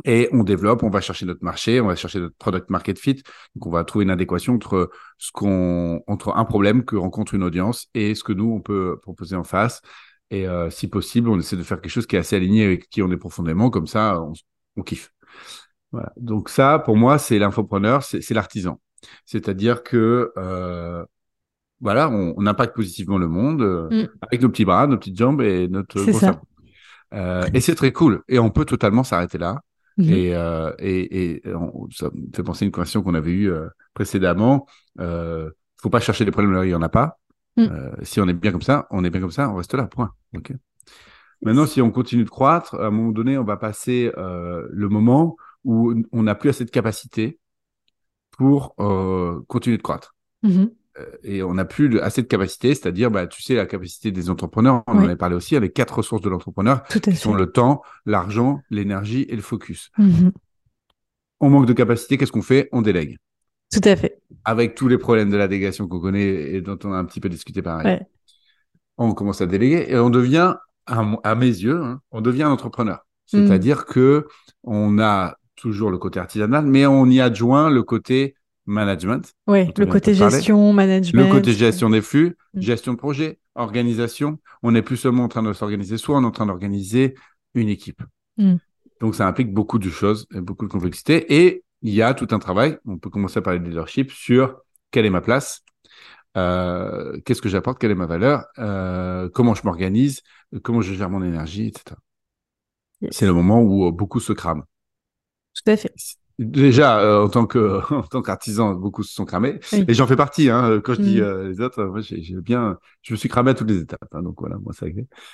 et 0.04 0.28
on 0.32 0.44
développe, 0.44 0.82
on 0.82 0.90
va 0.90 1.00
chercher 1.00 1.26
notre 1.26 1.42
marché, 1.42 1.80
on 1.80 1.86
va 1.86 1.96
chercher 1.96 2.20
notre 2.20 2.36
product 2.36 2.70
market 2.70 2.98
fit. 2.98 3.22
Donc 3.54 3.66
on 3.66 3.70
va 3.70 3.84
trouver 3.84 4.04
une 4.04 4.10
adéquation 4.10 4.54
entre 4.54 4.90
ce 5.18 5.32
qu'on 5.32 6.02
entre 6.06 6.36
un 6.36 6.44
problème 6.44 6.84
que 6.84 6.96
rencontre 6.96 7.34
une 7.34 7.42
audience 7.42 7.88
et 7.94 8.14
ce 8.14 8.22
que 8.22 8.32
nous 8.32 8.50
on 8.52 8.60
peut 8.60 8.98
proposer 9.02 9.36
en 9.36 9.44
face. 9.44 9.82
Et 10.30 10.46
euh, 10.46 10.70
si 10.70 10.88
possible, 10.88 11.28
on 11.30 11.38
essaie 11.38 11.56
de 11.56 11.62
faire 11.62 11.80
quelque 11.80 11.90
chose 11.90 12.06
qui 12.06 12.16
est 12.16 12.18
assez 12.18 12.36
aligné 12.36 12.64
avec 12.64 12.88
qui 12.90 13.02
on 13.02 13.10
est 13.10 13.16
profondément, 13.16 13.70
comme 13.70 13.86
ça 13.86 14.22
on, 14.76 14.82
kiffe. 14.82 15.10
Voilà. 15.90 16.12
Donc 16.16 16.50
ça, 16.50 16.78
pour 16.78 16.96
moi, 16.96 17.18
c'est 17.18 17.38
l'infopreneur, 17.38 18.04
c'est 18.04 18.30
l'artisan. 18.30 18.80
C'est-à-dire 19.24 19.82
que 19.82 20.32
euh, 20.36 21.04
voilà, 21.80 22.10
on, 22.10 22.46
impacte 22.46 22.74
positivement 22.74 23.18
le 23.18 23.28
monde 23.28 23.62
euh, 23.62 24.04
mm. 24.04 24.08
avec 24.22 24.42
nos 24.42 24.48
petits 24.48 24.64
bras, 24.64 24.86
nos 24.86 24.96
petites 24.96 25.16
jambes 25.16 25.42
et 25.42 25.68
notre 25.68 26.02
gros 26.02 26.18
cerveau. 26.18 26.40
Euh, 27.14 27.48
et 27.54 27.60
c'est 27.60 27.74
très 27.74 27.92
cool. 27.92 28.22
Et 28.28 28.38
on 28.38 28.50
peut 28.50 28.64
totalement 28.64 29.04
s'arrêter 29.04 29.38
là. 29.38 29.62
Mm-hmm. 29.98 30.12
Et, 30.12 30.34
euh, 30.34 30.72
et, 30.78 31.32
et 31.32 31.42
ça 31.90 32.10
me 32.12 32.34
fait 32.34 32.42
penser 32.42 32.64
à 32.64 32.66
une 32.66 32.72
conversation 32.72 33.02
qu'on 33.02 33.14
avait 33.14 33.32
eue 33.32 33.52
précédemment. 33.94 34.66
Euh, 35.00 35.50
faut 35.80 35.90
pas 35.90 36.00
chercher 36.00 36.24
des 36.24 36.30
problèmes 36.30 36.52
là 36.52 36.60
où 36.60 36.64
il 36.64 36.70
y 36.70 36.74
en 36.74 36.82
a 36.82 36.88
pas. 36.88 37.18
Mm. 37.56 37.68
Si 38.02 38.20
on 38.20 38.28
est 38.28 38.34
bien 38.34 38.52
comme 38.52 38.62
ça, 38.62 38.86
on 38.90 39.04
est 39.04 39.10
bien 39.10 39.20
comme 39.20 39.30
ça, 39.30 39.50
on 39.50 39.56
reste 39.56 39.74
là. 39.74 39.84
Point. 39.84 40.12
Ok. 40.36 40.52
Maintenant, 41.42 41.66
si 41.66 41.80
on 41.80 41.90
continue 41.90 42.24
de 42.24 42.30
croître, 42.30 42.74
à 42.74 42.86
un 42.86 42.90
moment 42.90 43.12
donné, 43.12 43.38
on 43.38 43.44
va 43.44 43.56
passer 43.56 44.12
le 44.16 44.88
moment 44.88 45.36
où 45.64 45.94
on 46.12 46.22
n'a 46.22 46.34
plus 46.34 46.50
assez 46.50 46.64
de 46.64 46.70
capacité 46.70 47.38
pour 48.30 48.74
continuer 49.46 49.76
de 49.76 49.82
croître. 49.82 50.14
Mm-hmm. 50.44 50.70
Euh, 50.98 51.04
et 51.22 51.42
on 51.42 51.54
n'a 51.54 51.64
plus 51.64 51.98
assez 52.00 52.22
de 52.22 52.26
capacité, 52.26 52.74
c'est-à-dire, 52.74 53.10
bah, 53.10 53.26
tu 53.26 53.42
sais, 53.42 53.54
la 53.54 53.66
capacité 53.66 54.10
des 54.10 54.30
entrepreneurs, 54.30 54.82
on 54.86 54.98
en 54.98 55.04
avait 55.04 55.16
parlé 55.16 55.34
aussi, 55.34 55.56
avec 55.56 55.74
quatre 55.74 55.98
ressources 55.98 56.22
de 56.22 56.28
l'entrepreneur, 56.28 56.82
qui 56.84 57.16
sont 57.16 57.34
le 57.34 57.50
temps, 57.50 57.82
l'argent, 58.06 58.60
l'énergie 58.70 59.26
et 59.28 59.36
le 59.36 59.42
focus. 59.42 59.90
Mhm. 59.98 60.32
On 61.40 61.50
manque 61.50 61.66
de 61.66 61.72
capacité, 61.72 62.18
qu'est-ce 62.18 62.32
qu'on 62.32 62.42
fait? 62.42 62.68
On 62.72 62.82
délègue. 62.82 63.16
Tout 63.72 63.80
à 63.84 63.96
fait. 63.96 64.20
Avec 64.44 64.74
tous 64.74 64.88
les 64.88 64.98
problèmes 64.98 65.30
de 65.30 65.36
la 65.36 65.46
délégation 65.46 65.86
qu'on 65.86 66.00
connaît 66.00 66.26
et 66.26 66.60
dont 66.60 66.78
on 66.84 66.92
a 66.92 66.96
un 66.96 67.04
petit 67.04 67.20
peu 67.20 67.28
discuté 67.28 67.62
pareil. 67.62 68.00
On 68.96 69.12
commence 69.12 69.40
à 69.40 69.46
déléguer 69.46 69.86
et 69.88 69.98
on 69.98 70.10
devient, 70.10 70.54
à, 70.86 71.34
mes 71.34 71.46
yeux, 71.46 71.80
hein, 71.80 72.00
on 72.10 72.20
devient 72.20 72.44
un 72.44 72.50
entrepreneur. 72.50 73.06
Mhm. 73.32 73.46
C'est-à-dire 73.46 73.84
que 73.84 74.26
on 74.64 74.98
a 74.98 75.36
toujours 75.54 75.90
le 75.90 75.98
côté 75.98 76.18
artisanal, 76.18 76.64
mais 76.64 76.86
on 76.86 77.06
y 77.06 77.20
adjoint 77.20 77.68
le 77.68 77.82
côté 77.82 78.34
management. 78.68 79.34
Oui, 79.46 79.72
le 79.76 79.86
côté 79.86 80.14
gestion, 80.14 80.72
management. 80.72 81.26
Le 81.26 81.32
côté 81.32 81.52
gestion 81.52 81.90
des 81.90 82.02
flux, 82.02 82.36
mm. 82.54 82.60
gestion 82.60 82.92
de 82.92 82.98
projet, 82.98 83.40
organisation. 83.54 84.38
On 84.62 84.72
n'est 84.72 84.82
plus 84.82 84.96
seulement 84.96 85.24
en 85.24 85.28
train 85.28 85.42
de 85.42 85.52
s'organiser 85.52 85.96
soit 85.98 86.16
on 86.16 86.22
est 86.22 86.26
en 86.26 86.30
train 86.30 86.46
d'organiser 86.46 87.14
une 87.54 87.68
équipe. 87.68 88.02
Mm. 88.36 88.56
Donc 89.00 89.14
ça 89.14 89.26
implique 89.26 89.52
beaucoup 89.52 89.78
de 89.78 89.90
choses, 89.90 90.26
beaucoup 90.30 90.66
de 90.66 90.70
complexité. 90.70 91.34
Et 91.34 91.64
il 91.82 91.94
y 91.94 92.02
a 92.02 92.14
tout 92.14 92.28
un 92.30 92.38
travail, 92.38 92.78
on 92.84 92.98
peut 92.98 93.10
commencer 93.10 93.38
à 93.38 93.42
parler 93.42 93.58
de 93.58 93.64
leadership, 93.64 94.10
sur 94.10 94.60
quelle 94.90 95.06
est 95.06 95.10
ma 95.10 95.20
place, 95.20 95.62
euh, 96.36 97.18
qu'est-ce 97.24 97.40
que 97.40 97.48
j'apporte, 97.48 97.78
quelle 97.80 97.90
est 97.90 97.96
ma 97.96 98.06
valeur, 98.06 98.44
euh, 98.58 99.28
comment 99.32 99.54
je 99.54 99.62
m'organise, 99.64 100.22
comment 100.62 100.80
je 100.80 100.94
gère 100.94 101.10
mon 101.10 101.22
énergie, 101.22 101.68
etc. 101.68 101.96
C'est 103.10 103.26
le 103.26 103.32
moment 103.32 103.62
où 103.62 103.92
beaucoup 103.92 104.20
se 104.20 104.32
crament. 104.32 104.64
Tout 105.54 105.70
à 105.70 105.76
fait. 105.76 105.92
Déjà, 106.38 107.00
euh, 107.00 107.24
en 107.24 107.28
tant 107.28 107.46
que 107.46 107.80
en 107.92 108.02
tant 108.02 108.22
qu'artisan, 108.22 108.74
beaucoup 108.74 109.02
se 109.02 109.12
sont 109.12 109.24
cramés. 109.24 109.58
Et 109.72 109.94
j'en 109.94 110.06
fais 110.06 110.16
partie. 110.16 110.50
Hein, 110.50 110.80
quand 110.84 110.94
je 110.94 111.02
dis 111.02 111.20
mm. 111.20 111.24
euh, 111.24 111.48
les 111.48 111.60
autres, 111.60 111.84
moi, 111.84 112.00
j'ai 112.00 112.22
bien, 112.40 112.78
je 113.02 113.12
me 113.12 113.16
suis 113.16 113.28
cramé 113.28 113.50
à 113.50 113.54
toutes 113.54 113.70
les 113.70 113.80
étapes. 113.80 114.08
Hein, 114.12 114.22
donc 114.22 114.36
voilà, 114.38 114.56
moi 114.58 114.72
ça. 114.72 114.86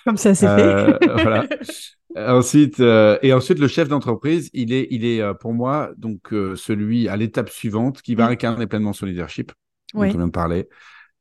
Comme 0.06 0.16
ça, 0.16 0.34
c'est 0.34 0.46
euh, 0.46 0.96
fait. 0.98 1.06
voilà. 1.12 1.46
ensuite, 2.16 2.80
et 2.80 3.32
ensuite, 3.34 3.58
le 3.58 3.68
chef 3.68 3.88
d'entreprise, 3.88 4.48
il 4.54 4.72
est, 4.72 4.86
il 4.90 5.04
est 5.04 5.22
pour 5.40 5.52
moi 5.52 5.90
donc 5.98 6.28
celui 6.30 7.08
à 7.08 7.16
l'étape 7.16 7.50
suivante 7.50 8.00
qui 8.00 8.14
va 8.14 8.28
mm. 8.28 8.32
incarner 8.32 8.66
pleinement 8.66 8.94
son 8.94 9.04
leadership, 9.04 9.52
dont 9.92 10.00
on 10.00 10.08
vient 10.08 10.26
de 10.26 10.30
parler, 10.30 10.68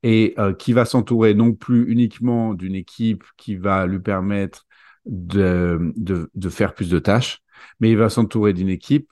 et 0.01 0.35
qui 0.59 0.71
va 0.71 0.85
s'entourer 0.85 1.33
non 1.33 1.53
plus 1.53 1.91
uniquement 1.91 2.53
d'une 2.53 2.75
équipe 2.75 3.25
qui 3.35 3.57
va 3.57 3.85
lui 3.85 3.99
permettre 3.99 4.65
de, 5.05 5.91
de, 5.97 6.29
de 6.33 6.49
faire 6.49 6.73
plus 6.73 6.89
de 6.89 6.99
tâches, 6.99 7.39
mais 7.81 7.91
il 7.91 7.97
va 7.97 8.07
s'entourer 8.09 8.53
d'une 8.53 8.69
équipe 8.69 9.09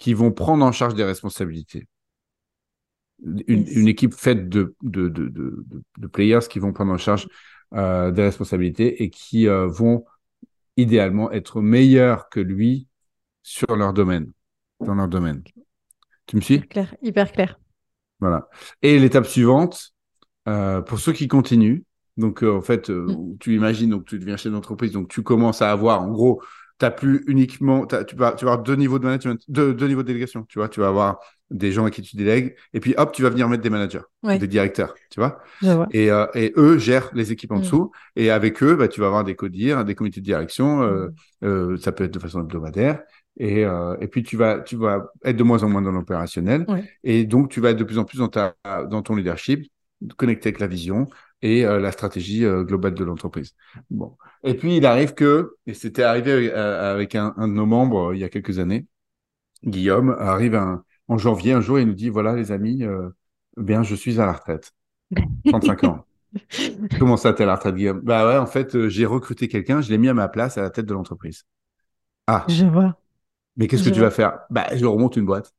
qui 0.00 0.14
vont 0.14 0.32
prendre 0.32 0.64
en 0.64 0.72
charge 0.72 0.94
des 0.94 1.04
responsabilités. 1.04 1.86
Une, 3.22 3.86
équipe 3.86 4.14
faite 4.14 4.48
de, 4.48 4.74
de, 4.82 5.08
de, 5.08 5.30
de, 5.98 6.06
players 6.06 6.48
qui 6.48 6.58
vont 6.58 6.72
prendre 6.72 6.90
en 6.90 6.96
charge 6.96 7.28
euh, 7.74 8.10
des 8.10 8.22
responsabilités 8.22 9.02
et 9.02 9.10
qui 9.10 9.46
euh, 9.46 9.66
vont 9.66 10.06
idéalement 10.78 11.30
être 11.30 11.60
meilleurs 11.60 12.30
que 12.30 12.40
lui 12.40 12.88
sur 13.42 13.76
leur 13.76 13.92
domaine, 13.92 14.32
dans 14.80 14.94
leur 14.94 15.06
domaine. 15.06 15.42
Tu 16.24 16.36
me 16.36 16.40
suis? 16.40 16.62
Clair, 16.62 16.96
hyper 17.02 17.30
clair. 17.30 17.60
Voilà. 18.20 18.48
Et 18.80 18.98
l'étape 18.98 19.26
suivante, 19.26 19.92
euh, 20.48 20.80
pour 20.80 20.98
ceux 20.98 21.12
qui 21.12 21.28
continuent, 21.28 21.82
donc 22.16 22.42
en 22.42 22.62
fait, 22.62 22.88
mm. 22.88 23.36
tu 23.38 23.54
imagines, 23.54 23.90
donc 23.90 24.06
tu 24.06 24.18
deviens 24.18 24.38
chef 24.38 24.50
d'entreprise, 24.50 24.92
donc 24.92 25.08
tu 25.08 25.22
commences 25.22 25.60
à 25.60 25.70
avoir 25.70 26.00
en 26.00 26.08
gros 26.08 26.42
t'as 26.80 26.90
plus 26.90 27.22
uniquement, 27.26 27.86
tu, 27.86 28.16
vas, 28.16 28.32
tu 28.32 28.46
vas 28.46 28.52
avoir 28.52 28.62
deux 28.62 28.74
niveaux 28.74 28.98
de 28.98 29.04
management, 29.04 29.38
deux, 29.48 29.74
deux, 29.74 29.86
niveaux 29.86 30.02
de 30.02 30.06
délégation, 30.06 30.44
tu 30.48 30.58
vois, 30.58 30.70
tu 30.70 30.80
vas 30.80 30.88
avoir 30.88 31.20
des 31.50 31.72
gens 31.72 31.84
à 31.84 31.90
qui 31.90 32.00
tu 32.00 32.16
délègues, 32.16 32.56
et 32.72 32.80
puis 32.80 32.94
hop, 32.96 33.12
tu 33.12 33.22
vas 33.22 33.28
venir 33.28 33.50
mettre 33.50 33.62
des 33.62 33.68
managers, 33.68 34.00
des 34.22 34.46
directeurs, 34.46 34.94
tu 35.10 35.20
vois. 35.20 35.42
Et, 35.92 36.10
euh, 36.10 36.26
et, 36.34 36.54
eux 36.56 36.78
gèrent 36.78 37.10
les 37.12 37.32
équipes 37.32 37.52
en 37.52 37.58
mm. 37.58 37.60
dessous, 37.60 37.92
et 38.16 38.30
avec 38.30 38.62
eux, 38.62 38.76
bah, 38.76 38.88
tu 38.88 39.00
vas 39.00 39.08
avoir 39.08 39.24
des 39.24 39.34
codires, 39.34 39.84
des 39.84 39.94
comités 39.94 40.20
de 40.20 40.24
direction, 40.24 40.82
euh, 40.82 41.08
mm. 41.42 41.46
euh, 41.46 41.76
ça 41.76 41.92
peut 41.92 42.04
être 42.04 42.14
de 42.14 42.18
façon 42.18 42.40
hebdomadaire, 42.40 43.02
et, 43.36 43.66
euh, 43.66 43.96
et 44.00 44.08
puis 44.08 44.22
tu 44.22 44.38
vas, 44.38 44.60
tu 44.60 44.76
vas 44.76 45.12
être 45.22 45.36
de 45.36 45.42
moins 45.42 45.62
en 45.62 45.68
moins 45.68 45.82
dans 45.82 45.92
l'opérationnel, 45.92 46.64
et 47.04 47.24
donc 47.24 47.50
tu 47.50 47.60
vas 47.60 47.70
être 47.70 47.78
de 47.78 47.84
plus 47.84 47.98
en 47.98 48.04
plus 48.04 48.18
dans, 48.18 48.28
ta, 48.28 48.54
dans 48.88 49.02
ton 49.02 49.16
leadership, 49.16 49.70
connecté 50.16 50.48
avec 50.48 50.60
la 50.60 50.66
vision, 50.66 51.08
et 51.42 51.64
euh, 51.64 51.80
la 51.80 51.92
stratégie 51.92 52.44
euh, 52.44 52.64
globale 52.64 52.94
de 52.94 53.04
l'entreprise. 53.04 53.54
Bon. 53.90 54.16
Et 54.44 54.54
puis 54.54 54.76
il 54.76 54.86
arrive 54.86 55.14
que, 55.14 55.56
et 55.66 55.74
c'était 55.74 56.02
arrivé 56.02 56.52
avec, 56.52 57.14
euh, 57.14 57.30
un, 57.36 57.48
de 57.48 57.52
nos 57.52 57.66
membres 57.66 58.14
il 58.14 58.20
y 58.20 58.24
a 58.24 58.28
quelques 58.28 58.58
années, 58.58 58.86
Guillaume 59.64 60.16
arrive 60.18 60.60
en 61.08 61.18
janvier 61.18 61.52
un 61.52 61.60
jour 61.60 61.78
et 61.78 61.82
il 61.82 61.88
nous 61.88 61.94
dit 61.94 62.08
voilà 62.08 62.34
les 62.34 62.52
amis, 62.52 62.82
bien 63.56 63.82
je 63.82 63.94
suis 63.94 64.20
à 64.20 64.26
la 64.26 64.32
retraite, 64.32 64.72
35 65.46 65.84
ans. 65.84 66.04
Comment 66.98 67.16
ça 67.16 67.32
t'es 67.32 67.42
à 67.42 67.46
la 67.46 67.56
retraite 67.56 67.74
Guillaume? 67.74 68.00
Bah 68.00 68.26
ouais 68.26 68.38
en 68.38 68.46
fait 68.46 68.88
j'ai 68.88 69.04
recruté 69.04 69.48
quelqu'un, 69.48 69.82
je 69.82 69.90
l'ai 69.90 69.98
mis 69.98 70.08
à 70.08 70.14
ma 70.14 70.28
place 70.28 70.56
à 70.56 70.62
la 70.62 70.70
tête 70.70 70.86
de 70.86 70.94
l'entreprise. 70.94 71.44
Ah. 72.26 72.46
Je 72.48 72.64
vois. 72.64 72.96
Mais 73.56 73.66
qu'est-ce 73.66 73.84
que 73.84 73.92
tu 73.92 74.00
vas 74.00 74.10
faire? 74.10 74.40
Bah, 74.48 74.68
je 74.74 74.86
remonte 74.86 75.16
une 75.16 75.26
boîte. 75.26 75.52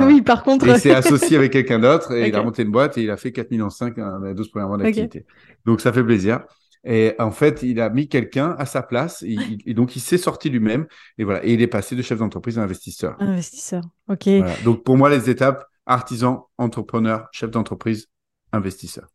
Oui, 0.00 0.22
par 0.22 0.42
contre. 0.42 0.66
Il 0.66 0.78
s'est 0.78 0.94
associé 0.94 1.36
avec 1.36 1.52
quelqu'un 1.52 1.78
d'autre 1.78 2.12
et 2.12 2.28
il 2.28 2.34
a 2.34 2.42
monté 2.42 2.62
une 2.62 2.70
boîte 2.70 2.98
et 2.98 3.02
il 3.02 3.10
a 3.10 3.16
fait 3.16 3.32
4 3.32 3.50
millions 3.50 3.70
5 3.70 3.94
les 4.24 4.34
12 4.34 4.50
premiers 4.50 4.66
mois 4.66 4.78
d'activité. 4.78 5.24
Donc, 5.64 5.80
ça 5.80 5.92
fait 5.92 6.04
plaisir. 6.04 6.40
Et 6.84 7.14
en 7.18 7.32
fait, 7.32 7.62
il 7.62 7.80
a 7.80 7.90
mis 7.90 8.08
quelqu'un 8.08 8.54
à 8.58 8.64
sa 8.64 8.82
place 8.82 9.22
et, 9.22 9.74
donc 9.74 9.96
il 9.96 10.00
s'est 10.00 10.16
sorti 10.16 10.48
lui-même 10.48 10.86
et 11.18 11.24
voilà. 11.24 11.44
Et 11.44 11.52
il 11.52 11.60
est 11.60 11.66
passé 11.66 11.96
de 11.96 12.02
chef 12.02 12.18
d'entreprise 12.18 12.58
à 12.58 12.62
investisseur. 12.62 13.16
Investisseur, 13.18 13.82
ok. 14.08 14.28
Donc 14.64 14.84
pour 14.84 14.96
moi, 14.96 15.10
les 15.10 15.28
étapes 15.28 15.64
artisan, 15.86 16.48
entrepreneur, 16.56 17.28
chef 17.32 17.50
d'entreprise, 17.50 18.06
investisseur. 18.52 19.08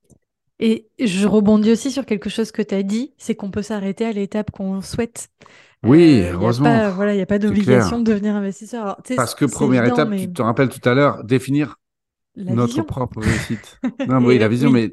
Et 0.60 0.88
je 1.00 1.27
rebondis 1.27 1.72
aussi 1.72 1.91
sur 1.91 2.05
quelque 2.05 2.29
chose 2.29 2.51
que 2.51 2.62
tu 2.62 2.75
as 2.75 2.83
dit, 2.83 3.13
c'est 3.17 3.36
qu'on 3.36 3.51
peut 3.51 3.62
s'arrêter 3.62 4.05
à 4.05 4.12
l'étape 4.12 4.51
qu'on 4.51 4.81
souhaite. 4.81 5.29
Oui, 5.83 6.22
euh, 6.22 6.33
heureusement. 6.33 6.91
voilà, 6.91 7.13
il 7.13 7.17
n'y 7.17 7.22
a 7.22 7.27
pas 7.27 7.39
d'obligation 7.39 8.00
de 8.00 8.03
devenir 8.03 8.36
investisseur. 8.36 9.01
Parce 9.15 9.36
que 9.36 9.45
première 9.45 9.86
étape, 9.86 10.15
tu 10.15 10.31
te 10.31 10.41
rappelles 10.41 10.69
tout 10.69 10.88
à 10.88 10.93
l'heure, 10.93 11.24
définir 11.24 11.77
notre 12.36 12.81
propre 12.81 13.22
réussite. 13.22 13.79
non, 14.07 14.24
oui, 14.24 14.39
la 14.39 14.48
vision, 14.48 14.72
mais 14.72 14.91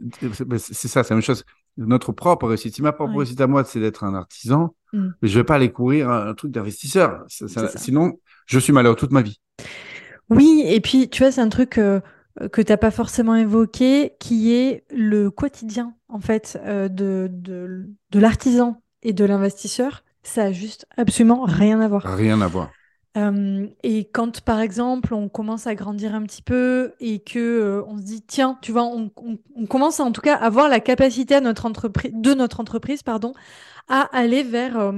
c'est 0.58 0.88
ça, 0.88 1.02
c'est 1.02 1.10
la 1.10 1.16
même 1.16 1.22
chose. 1.22 1.44
Notre 1.76 2.12
propre 2.12 2.48
réussite. 2.48 2.74
Si 2.74 2.82
ma 2.82 2.92
propre 2.92 3.16
réussite 3.16 3.40
à 3.40 3.46
moi, 3.46 3.64
c'est 3.64 3.80
d'être 3.80 4.04
un 4.04 4.14
artisan, 4.14 4.74
hmm. 4.92 5.10
je 5.22 5.28
ne 5.28 5.40
vais 5.40 5.44
pas 5.44 5.54
aller 5.54 5.70
courir 5.70 6.10
un, 6.10 6.34
truc 6.34 6.50
d'investisseur. 6.50 7.24
Sinon, 7.76 8.18
je 8.46 8.58
suis 8.58 8.72
malheureux 8.72 8.96
toute 8.96 9.12
ma 9.12 9.22
vie. 9.22 9.40
Oui, 10.28 10.62
et 10.66 10.80
puis, 10.80 11.08
tu 11.08 11.22
vois, 11.22 11.32
c'est 11.32 11.40
un 11.40 11.48
truc 11.48 11.78
euh, 11.78 12.00
que 12.52 12.62
tu 12.62 12.72
n'as 12.72 12.76
pas 12.76 12.90
forcément 12.90 13.34
évoqué, 13.34 14.14
qui 14.20 14.52
est 14.52 14.84
le 14.90 15.30
quotidien, 15.30 15.94
en 16.08 16.20
fait, 16.20 16.58
euh, 16.64 16.88
de, 16.88 17.28
de, 17.30 17.88
de 18.10 18.18
l'artisan 18.18 18.80
et 19.02 19.12
de 19.12 19.24
l'investisseur. 19.24 20.04
Ça 20.22 20.44
a 20.44 20.52
juste 20.52 20.86
absolument 20.96 21.44
rien 21.44 21.80
à 21.80 21.88
voir. 21.88 22.02
Rien 22.02 22.40
à 22.40 22.46
voir 22.46 22.70
et 23.82 24.08
quand, 24.12 24.40
par 24.42 24.60
exemple, 24.60 25.14
on 25.14 25.28
commence 25.28 25.66
à 25.66 25.74
grandir 25.74 26.14
un 26.14 26.22
petit 26.22 26.42
peu 26.42 26.94
et 27.00 27.18
que 27.18 27.82
on 27.88 27.98
se 27.98 28.02
dit, 28.02 28.22
tiens, 28.22 28.56
tu 28.62 28.70
vois, 28.70 28.84
on, 28.84 29.10
commence 29.66 29.98
à, 29.98 30.04
en 30.04 30.12
tout 30.12 30.20
cas 30.20 30.36
à 30.36 30.44
avoir 30.46 30.68
la 30.68 30.78
capacité 30.78 31.34
à 31.34 31.40
notre 31.40 31.66
entreprise, 31.66 32.12
de 32.14 32.34
notre 32.34 32.60
entreprise, 32.60 33.02
pardon, 33.02 33.32
à 33.88 34.02
aller 34.16 34.44
vers 34.44 34.92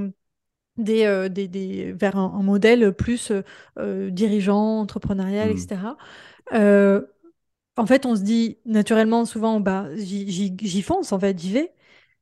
des, 0.77 1.29
des, 1.31 1.49
des, 1.49 1.93
vers 1.93 2.17
un, 2.19 2.43
modèle 2.43 2.93
plus 2.93 3.33
dirigeant, 3.79 4.81
entrepreneurial, 4.81 5.49
mmh. 5.49 5.53
etc. 5.53 5.79
en 7.77 7.87
fait, 7.87 8.07
on 8.07 8.17
se 8.17 8.23
dit 8.23 8.59
naturellement, 8.67 9.25
souvent, 9.25 9.61
bah, 9.61 9.87
j'y 9.97 10.83
fonce, 10.83 11.13
en 11.13 11.19
fait, 11.19 11.39
j'y 11.39 11.53
vais. 11.53 11.73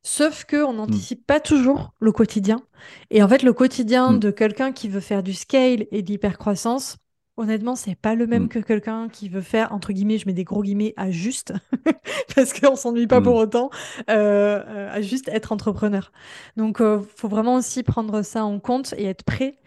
Sauf 0.03 0.45
qu'on 0.45 0.75
n'anticipe 0.75 1.27
pas 1.27 1.41
toujours 1.41 1.93
le 2.01 2.11
quotidien. 2.11 2.63
Et 3.11 3.23
en 3.23 3.29
fait, 3.29 3.43
le 3.43 3.53
quotidien 3.53 4.13
mm. 4.13 4.19
de 4.19 4.31
quelqu'un 4.31 4.73
qui 4.73 4.89
veut 4.89 5.01
faire 5.01 5.23
du 5.23 5.35
scale 5.35 5.87
et 5.91 6.03
de 6.03 6.11
l'hypercroissance, 6.11 6.97
honnêtement, 7.37 7.75
c'est 7.75 7.97
pas 7.97 8.15
le 8.15 8.27
même 8.27 8.45
mm. 8.45 8.49
que 8.49 8.59
quelqu'un 8.61 9.09
qui 9.09 9.29
veut 9.29 9.43
faire, 9.43 9.73
entre 9.73 9.93
guillemets, 9.93 10.17
je 10.17 10.27
mets 10.27 10.33
des 10.33 10.45
gros 10.45 10.63
guillemets, 10.63 10.95
à 10.97 11.11
juste, 11.11 11.53
parce 12.35 12.59
qu'on 12.59 12.77
s'ennuie 12.77 13.07
pas 13.07 13.21
pour 13.21 13.35
autant, 13.35 13.69
euh, 14.09 14.63
euh, 14.67 14.91
à 14.91 15.03
juste 15.03 15.29
être 15.29 15.53
entrepreneur. 15.53 16.13
Donc, 16.57 16.77
il 16.81 16.85
euh, 16.85 17.01
faut 17.17 17.29
vraiment 17.29 17.57
aussi 17.57 17.83
prendre 17.83 18.23
ça 18.23 18.45
en 18.45 18.59
compte 18.59 18.95
et 18.97 19.05
être 19.05 19.25
prêt. 19.25 19.59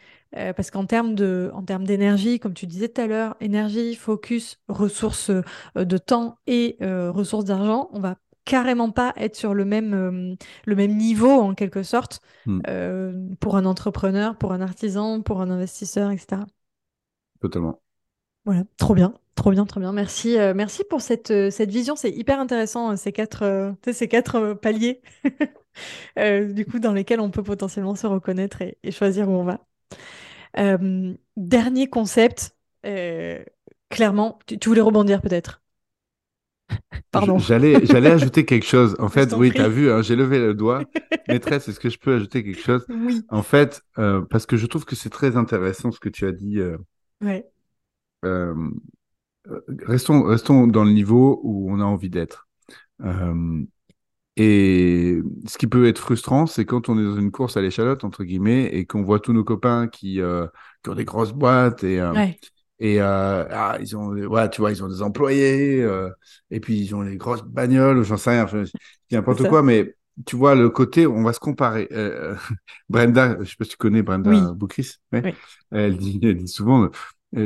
Parce 0.55 0.71
qu'en 0.71 0.85
termes 0.85 1.15
de, 1.15 1.51
en 1.53 1.63
termes 1.63 1.85
d'énergie, 1.85 2.39
comme 2.39 2.53
tu 2.53 2.65
disais 2.67 2.89
tout 2.89 3.01
à 3.01 3.07
l'heure, 3.07 3.35
énergie, 3.39 3.95
focus, 3.95 4.59
ressources 4.67 5.31
de 5.75 5.97
temps 5.97 6.37
et 6.47 6.77
ressources 6.81 7.45
d'argent, 7.45 7.89
on 7.93 7.99
va 7.99 8.15
carrément 8.45 8.91
pas 8.91 9.13
être 9.17 9.35
sur 9.35 9.53
le 9.53 9.65
même, 9.65 9.93
euh, 9.93 10.35
le 10.65 10.75
même 10.75 10.95
niveau 10.95 11.31
en 11.31 11.53
quelque 11.53 11.83
sorte 11.83 12.19
hmm. 12.45 12.61
euh, 12.67 13.27
pour 13.39 13.55
un 13.57 13.65
entrepreneur, 13.65 14.37
pour 14.37 14.51
un 14.53 14.61
artisan, 14.61 15.21
pour 15.21 15.41
un 15.41 15.49
investisseur, 15.49 16.11
etc. 16.11 16.41
Totalement. 17.41 17.81
Voilà, 18.45 18.63
trop 18.77 18.93
bien, 18.93 19.13
trop 19.35 19.51
bien, 19.51 19.65
trop 19.65 19.79
bien. 19.79 19.93
Merci, 19.93 20.37
euh, 20.37 20.53
merci 20.53 20.83
pour 20.89 21.01
cette, 21.01 21.49
cette 21.49 21.71
vision. 21.71 21.95
C'est 21.95 22.11
hyper 22.11 22.39
intéressant 22.39 22.95
ces 22.97 23.13
quatre, 23.13 23.73
ces 23.91 24.07
quatre 24.07 24.53
paliers 24.53 25.01
du 26.17 26.65
coup 26.65 26.79
dans 26.79 26.91
lesquels 26.91 27.21
on 27.21 27.31
peut 27.31 27.43
potentiellement 27.43 27.95
se 27.95 28.07
reconnaître 28.07 28.61
et, 28.61 28.91
choisir 28.91 29.29
où 29.29 29.33
on 29.33 29.43
va. 29.43 29.59
Dernier 30.55 31.87
concept. 31.87 32.55
clairement, 33.89 34.39
tu 34.45 34.69
voulais 34.69 34.81
rebondir 34.81 35.21
peut-être? 35.21 35.63
Pardon. 37.11 37.37
J'allais, 37.37 37.85
j'allais 37.85 38.09
ajouter 38.11 38.45
quelque 38.45 38.65
chose. 38.65 38.95
En 38.99 39.09
fait, 39.09 39.33
oui, 39.33 39.51
tu 39.51 39.61
as 39.61 39.69
vu, 39.69 39.91
hein, 39.91 40.01
j'ai 40.01 40.15
levé 40.15 40.39
le 40.39 40.53
doigt. 40.53 40.83
Maîtresse, 41.27 41.67
est-ce 41.67 41.79
que 41.79 41.89
je 41.89 41.99
peux 41.99 42.15
ajouter 42.15 42.43
quelque 42.43 42.61
chose? 42.61 42.85
Oui. 42.89 43.23
En 43.29 43.43
fait, 43.43 43.81
euh, 43.97 44.21
parce 44.21 44.45
que 44.45 44.57
je 44.57 44.65
trouve 44.65 44.85
que 44.85 44.95
c'est 44.95 45.09
très 45.09 45.37
intéressant 45.37 45.91
ce 45.91 45.99
que 45.99 46.09
tu 46.09 46.25
as 46.25 46.31
dit. 46.31 46.59
Euh, 46.59 46.77
ouais. 47.21 47.45
Euh, 48.25 48.55
restons, 49.85 50.23
restons 50.23 50.67
dans 50.67 50.83
le 50.83 50.91
niveau 50.91 51.39
où 51.43 51.71
on 51.71 51.79
a 51.79 51.83
envie 51.83 52.09
d'être. 52.09 52.47
Et 54.35 55.19
ce 55.47 55.57
qui 55.57 55.67
peut 55.67 55.87
être 55.87 55.99
frustrant, 55.99 56.47
c'est 56.47 56.65
quand 56.65 56.89
on 56.89 56.97
est 56.97 57.03
dans 57.03 57.17
une 57.17 57.31
course 57.31 57.57
à 57.57 57.61
l'échalote, 57.61 58.03
entre 58.03 58.23
guillemets, 58.23 58.65
et 58.65 58.85
qu'on 58.85 59.03
voit 59.03 59.19
tous 59.19 59.33
nos 59.33 59.43
copains 59.43 59.87
qui, 59.87 60.19
qui 60.83 60.89
ont 60.89 60.95
des 60.95 61.05
grosses 61.05 61.33
boîtes 61.33 61.83
et, 61.83 62.01
ouais. 62.01 62.37
Et 62.79 63.01
euh, 63.01 63.45
ah, 63.49 63.77
ils 63.79 63.95
ont, 63.95 64.09
ouais, 64.09 64.49
tu 64.49 64.59
vois, 64.59 64.71
ils 64.71 64.83
ont 64.83 64.89
des 64.89 65.01
employés, 65.01 65.81
euh, 65.81 66.09
et 66.51 66.59
puis 66.59 66.77
ils 66.77 66.93
ont 66.93 67.01
les 67.01 67.15
grosses 67.15 67.43
bagnoles, 67.43 68.03
j'en 68.03 68.17
sais 68.17 68.31
rien, 68.31 68.45
n'importe 69.09 69.47
quoi, 69.47 69.63
mais 69.63 69.95
tu 70.25 70.35
vois, 70.35 70.53
le 70.53 70.69
côté, 70.69 71.07
on 71.07 71.23
va 71.23 71.31
se 71.31 71.39
comparer. 71.39 71.87
Euh, 71.93 72.35
Brenda, 72.89 73.37
je 73.39 73.49
sais 73.49 73.55
pas 73.57 73.63
si 73.63 73.71
tu 73.71 73.77
connais 73.77 74.01
Brenda 74.01 74.31
oui. 74.31 74.41
Elle, 75.71 75.97
dit, 75.97 76.19
elle, 76.21 76.35
dit, 76.35 76.47
souvent, 76.49 76.89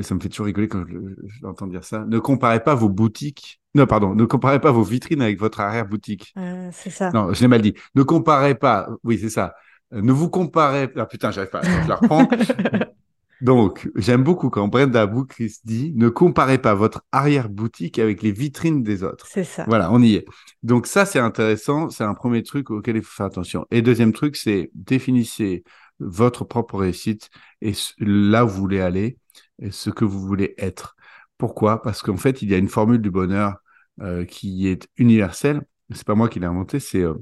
ça 0.01 0.15
me 0.15 0.19
fait 0.19 0.29
toujours 0.29 0.45
rigoler 0.45 0.67
quand 0.67 0.85
je, 0.87 0.97
l'entends 1.41 1.67
dire 1.67 1.83
ça, 1.83 2.05
ne 2.07 2.19
comparez 2.19 2.63
pas 2.63 2.75
vos 2.75 2.89
boutiques, 2.89 3.61
non, 3.75 3.85
pardon, 3.85 4.15
ne 4.15 4.25
comparez 4.25 4.59
pas 4.59 4.71
vos 4.71 4.83
vitrines 4.83 5.21
avec 5.21 5.39
votre 5.39 5.59
arrière-boutique. 5.59 6.33
c'est 6.71 6.89
ça. 6.89 7.11
Non, 7.11 7.33
je 7.33 7.41
l'ai 7.41 7.47
mal 7.47 7.61
dit. 7.61 7.73
Ne 7.95 8.03
comparez 8.03 8.55
pas, 8.55 8.89
oui, 9.03 9.19
c'est 9.19 9.29
ça. 9.29 9.55
Ne 9.91 10.11
vous 10.11 10.29
comparez, 10.29 10.89
ah 10.95 11.05
putain, 11.05 11.31
j'arrive 11.31 11.51
pas, 11.51 11.61
je 11.61 11.87
la 11.87 11.95
reprends. 11.95 12.27
Donc, 13.41 13.87
j'aime 13.95 14.23
beaucoup 14.23 14.49
quand 14.49 14.67
Brenda 14.67 15.05
Boukris 15.05 15.57
dit 15.63 15.93
ne 15.95 16.09
comparez 16.09 16.57
pas 16.57 16.73
votre 16.73 17.03
arrière-boutique 17.11 17.99
avec 17.99 18.23
les 18.23 18.31
vitrines 18.31 18.81
des 18.81 19.03
autres. 19.03 19.27
C'est 19.29 19.43
ça. 19.43 19.63
Voilà, 19.67 19.91
on 19.91 20.01
y 20.01 20.15
est. 20.15 20.25
Donc, 20.63 20.87
ça, 20.87 21.05
c'est 21.05 21.19
intéressant. 21.19 21.89
C'est 21.89 22.03
un 22.03 22.15
premier 22.15 22.41
truc 22.41 22.71
auquel 22.71 22.95
il 22.95 23.03
faut 23.03 23.13
faire 23.13 23.27
attention. 23.27 23.65
Et 23.69 23.81
deuxième 23.81 24.11
truc, 24.11 24.35
c'est 24.35 24.71
définissez 24.73 25.63
votre 25.99 26.45
propre 26.45 26.77
réussite 26.77 27.29
et 27.61 27.73
là 27.99 28.45
où 28.45 28.47
vous 28.47 28.57
voulez 28.57 28.81
aller 28.81 29.17
et 29.61 29.71
ce 29.71 29.89
que 29.89 30.05
vous 30.05 30.19
voulez 30.19 30.53
être. 30.57 30.95
Pourquoi? 31.37 31.81
Parce 31.81 32.01
qu'en 32.01 32.17
fait, 32.17 32.41
il 32.41 32.49
y 32.49 32.53
a 32.53 32.57
une 32.57 32.67
formule 32.67 33.01
du 33.01 33.11
bonheur 33.11 33.57
euh, 34.01 34.25
qui 34.25 34.67
est 34.67 34.87
universelle. 34.97 35.61
C'est 35.93 36.05
pas 36.05 36.15
moi 36.15 36.29
qui 36.29 36.39
l'ai 36.39 36.45
inventé, 36.45 36.79
c'est 36.79 37.01
euh, 37.01 37.13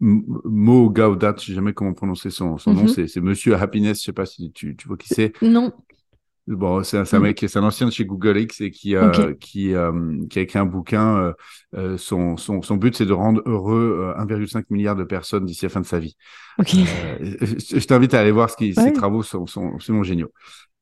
Mo 0.00 0.90
Gaudat, 0.90 1.34
je 1.38 1.46
sais 1.46 1.52
jamais 1.52 1.72
comment 1.72 1.92
prononcer 1.94 2.30
son, 2.30 2.58
son 2.58 2.74
nom, 2.74 2.82
mhm. 2.82 3.06
c'est 3.08 3.20
Monsieur 3.20 3.56
Happiness, 3.56 3.98
je 3.98 4.04
sais 4.04 4.12
pas 4.12 4.26
si 4.26 4.52
tu, 4.52 4.76
tu 4.76 4.86
vois 4.86 4.96
qui 4.96 5.08
c'est. 5.08 5.32
Non. 5.42 5.72
Bon, 6.46 6.82
c'est 6.82 6.96
un, 7.14 7.20
mec, 7.20 7.44
c'est 7.46 7.58
un 7.58 7.62
ancien 7.62 7.86
de 7.86 7.92
chez 7.92 8.04
Google 8.04 8.38
X 8.38 8.60
et 8.60 8.70
qui, 8.72 8.96
euh, 8.96 9.34
qui, 9.34 9.72
euh, 9.72 10.26
qui 10.28 10.40
a 10.40 10.42
écrit 10.42 10.58
un 10.58 10.66
bouquin. 10.66 11.32
Euh, 11.76 11.96
son, 11.96 12.36
son, 12.36 12.60
son 12.62 12.76
but, 12.76 12.96
c'est 12.96 13.06
de 13.06 13.12
rendre 13.12 13.40
heureux 13.46 14.12
1,5 14.18 14.58
euh, 14.58 14.62
milliard 14.70 14.96
de 14.96 15.04
personnes 15.04 15.44
d'ici 15.44 15.64
la 15.64 15.68
fin 15.68 15.80
de 15.80 15.86
sa 15.86 16.00
vie. 16.00 16.16
Ok. 16.58 16.70
je 16.70 17.86
t'invite 17.86 18.14
à 18.14 18.20
aller 18.20 18.32
voir 18.32 18.50
ce 18.50 18.56
qui, 18.56 18.74
ses 18.74 18.92
travaux 18.92 19.22
sont, 19.22 19.46
sont 19.46 19.74
absolument 19.74 20.02
géniaux. 20.02 20.32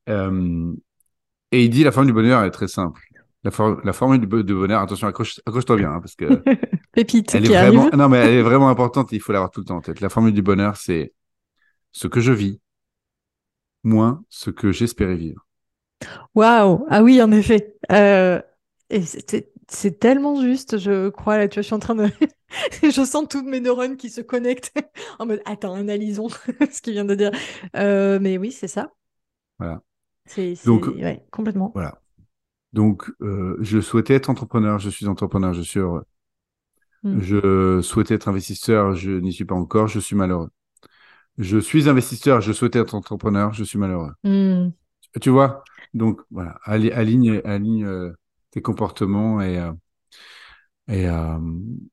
Et 0.08 1.64
il 1.64 1.70
dit 1.70 1.84
la 1.84 1.92
forme 1.92 2.06
du 2.06 2.12
bonheur 2.12 2.42
est 2.44 2.50
très 2.50 2.68
simple. 2.68 3.02
La, 3.44 3.52
la 3.84 3.92
formule 3.92 4.20
du, 4.20 4.26
bonheur, 4.26 4.82
attention, 4.82 5.06
accroche-toi 5.06 5.76
bien, 5.76 5.92
hein, 5.92 6.00
parce 6.00 6.16
que 6.16 6.26
Pépite 6.92 7.34
elle 7.34 7.44
est 7.44 7.48
vraiment, 7.48 7.88
non 7.96 8.08
mais 8.08 8.18
elle 8.18 8.34
est 8.34 8.42
vraiment 8.42 8.68
importante. 8.68 9.12
il 9.12 9.20
faut 9.20 9.32
l'avoir 9.32 9.50
tout 9.50 9.60
le 9.60 9.66
temps 9.66 9.76
en 9.76 9.80
tête. 9.80 10.00
La 10.00 10.08
formule 10.08 10.34
du 10.34 10.42
bonheur, 10.42 10.76
c'est 10.76 11.14
ce 11.92 12.08
que 12.08 12.20
je 12.20 12.32
vis 12.32 12.60
moins 13.84 14.24
ce 14.28 14.50
que 14.50 14.72
j'espérais 14.72 15.16
vivre. 15.16 15.46
Waouh 16.34 16.84
Ah 16.88 17.02
oui, 17.02 17.22
en 17.22 17.30
effet. 17.30 17.76
Euh, 17.92 18.40
et 18.90 19.02
c'est 19.02 19.98
tellement 19.98 20.40
juste, 20.40 20.78
je 20.78 21.08
crois. 21.08 21.38
Là, 21.38 21.48
tu 21.48 21.56
vois, 21.56 21.62
je 21.62 21.66
suis 21.66 21.74
en 21.74 21.78
train 21.78 21.94
de, 21.94 22.08
je 22.82 23.04
sens 23.04 23.26
toutes 23.28 23.46
mes 23.46 23.60
neurones 23.60 23.96
qui 23.96 24.10
se 24.10 24.20
connectent 24.20 24.72
en 25.18 25.26
mode 25.26 25.42
attends, 25.44 25.74
analysons 25.74 26.28
ce 26.28 26.82
qu'il 26.82 26.94
vient 26.94 27.04
de 27.04 27.14
dire. 27.14 27.30
Euh, 27.76 28.18
mais 28.20 28.38
oui, 28.38 28.52
c'est 28.52 28.68
ça. 28.68 28.92
Voilà. 29.58 29.82
C'est 30.28 30.54
donc 30.64 30.86
ouais, 30.86 31.24
complètement. 31.30 31.72
Voilà. 31.74 32.00
Donc, 32.72 33.10
euh, 33.22 33.56
je 33.60 33.80
souhaitais 33.80 34.14
être 34.14 34.30
entrepreneur, 34.30 34.78
je 34.78 34.90
suis 34.90 35.06
entrepreneur, 35.06 35.54
je 35.54 35.62
suis 35.62 35.80
heureux. 35.80 36.04
Hmm. 37.02 37.20
Je 37.20 37.80
souhaitais 37.80 38.14
être 38.14 38.28
investisseur, 38.28 38.94
je 38.94 39.10
n'y 39.10 39.32
suis 39.32 39.44
pas 39.44 39.54
encore, 39.54 39.88
je 39.88 40.00
suis 40.00 40.16
malheureux. 40.16 40.50
Je 41.38 41.58
suis 41.58 41.88
investisseur, 41.88 42.40
je 42.40 42.52
souhaitais 42.52 42.80
être 42.80 42.94
entrepreneur, 42.94 43.52
je 43.54 43.64
suis 43.64 43.78
malheureux. 43.78 44.12
Hmm. 44.24 44.70
Tu 45.20 45.30
vois? 45.30 45.64
Donc, 45.94 46.20
voilà, 46.30 46.58
aligne, 46.64 47.40
aligne 47.44 47.84
euh, 47.86 48.12
tes 48.50 48.60
comportements 48.60 49.40
et, 49.40 49.58
euh, 50.90 51.38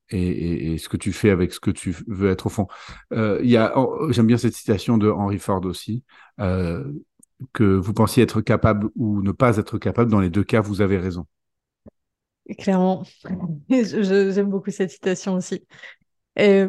et, 0.09 0.73
et, 0.73 0.77
ce 0.77 0.89
que 0.89 0.97
tu 0.97 1.13
fais 1.13 1.29
avec 1.29 1.53
ce 1.53 1.59
que 1.59 1.71
tu 1.71 1.95
veux 2.07 2.29
être 2.29 2.47
au 2.47 2.49
fond. 2.49 2.67
Il 3.11 3.49
y 3.49 3.55
a, 3.55 3.77
oh, 3.77 4.11
J'aime 4.11 4.27
bien 4.27 4.37
cette 4.37 4.55
citation 4.55 4.97
de 4.97 5.09
Henry 5.09 5.37
Ford 5.37 5.63
aussi 5.65 6.03
que 7.53 7.63
vous 7.63 7.93
pensiez 7.93 8.23
être 8.23 8.41
capable 8.41 8.89
ou 8.95 9.21
ne 9.21 9.31
pas 9.31 9.57
être 9.57 9.77
capable. 9.77 10.11
Dans 10.11 10.19
les 10.19 10.29
deux 10.29 10.43
cas, 10.43 10.61
vous 10.61 10.81
avez 10.81 10.97
raison. 10.97 11.25
Clairement. 12.57 13.03
J'aime 13.69 14.49
beaucoup 14.49 14.71
cette 14.71 14.91
citation 14.91 15.35
aussi. 15.35 15.65
Et, 16.35 16.65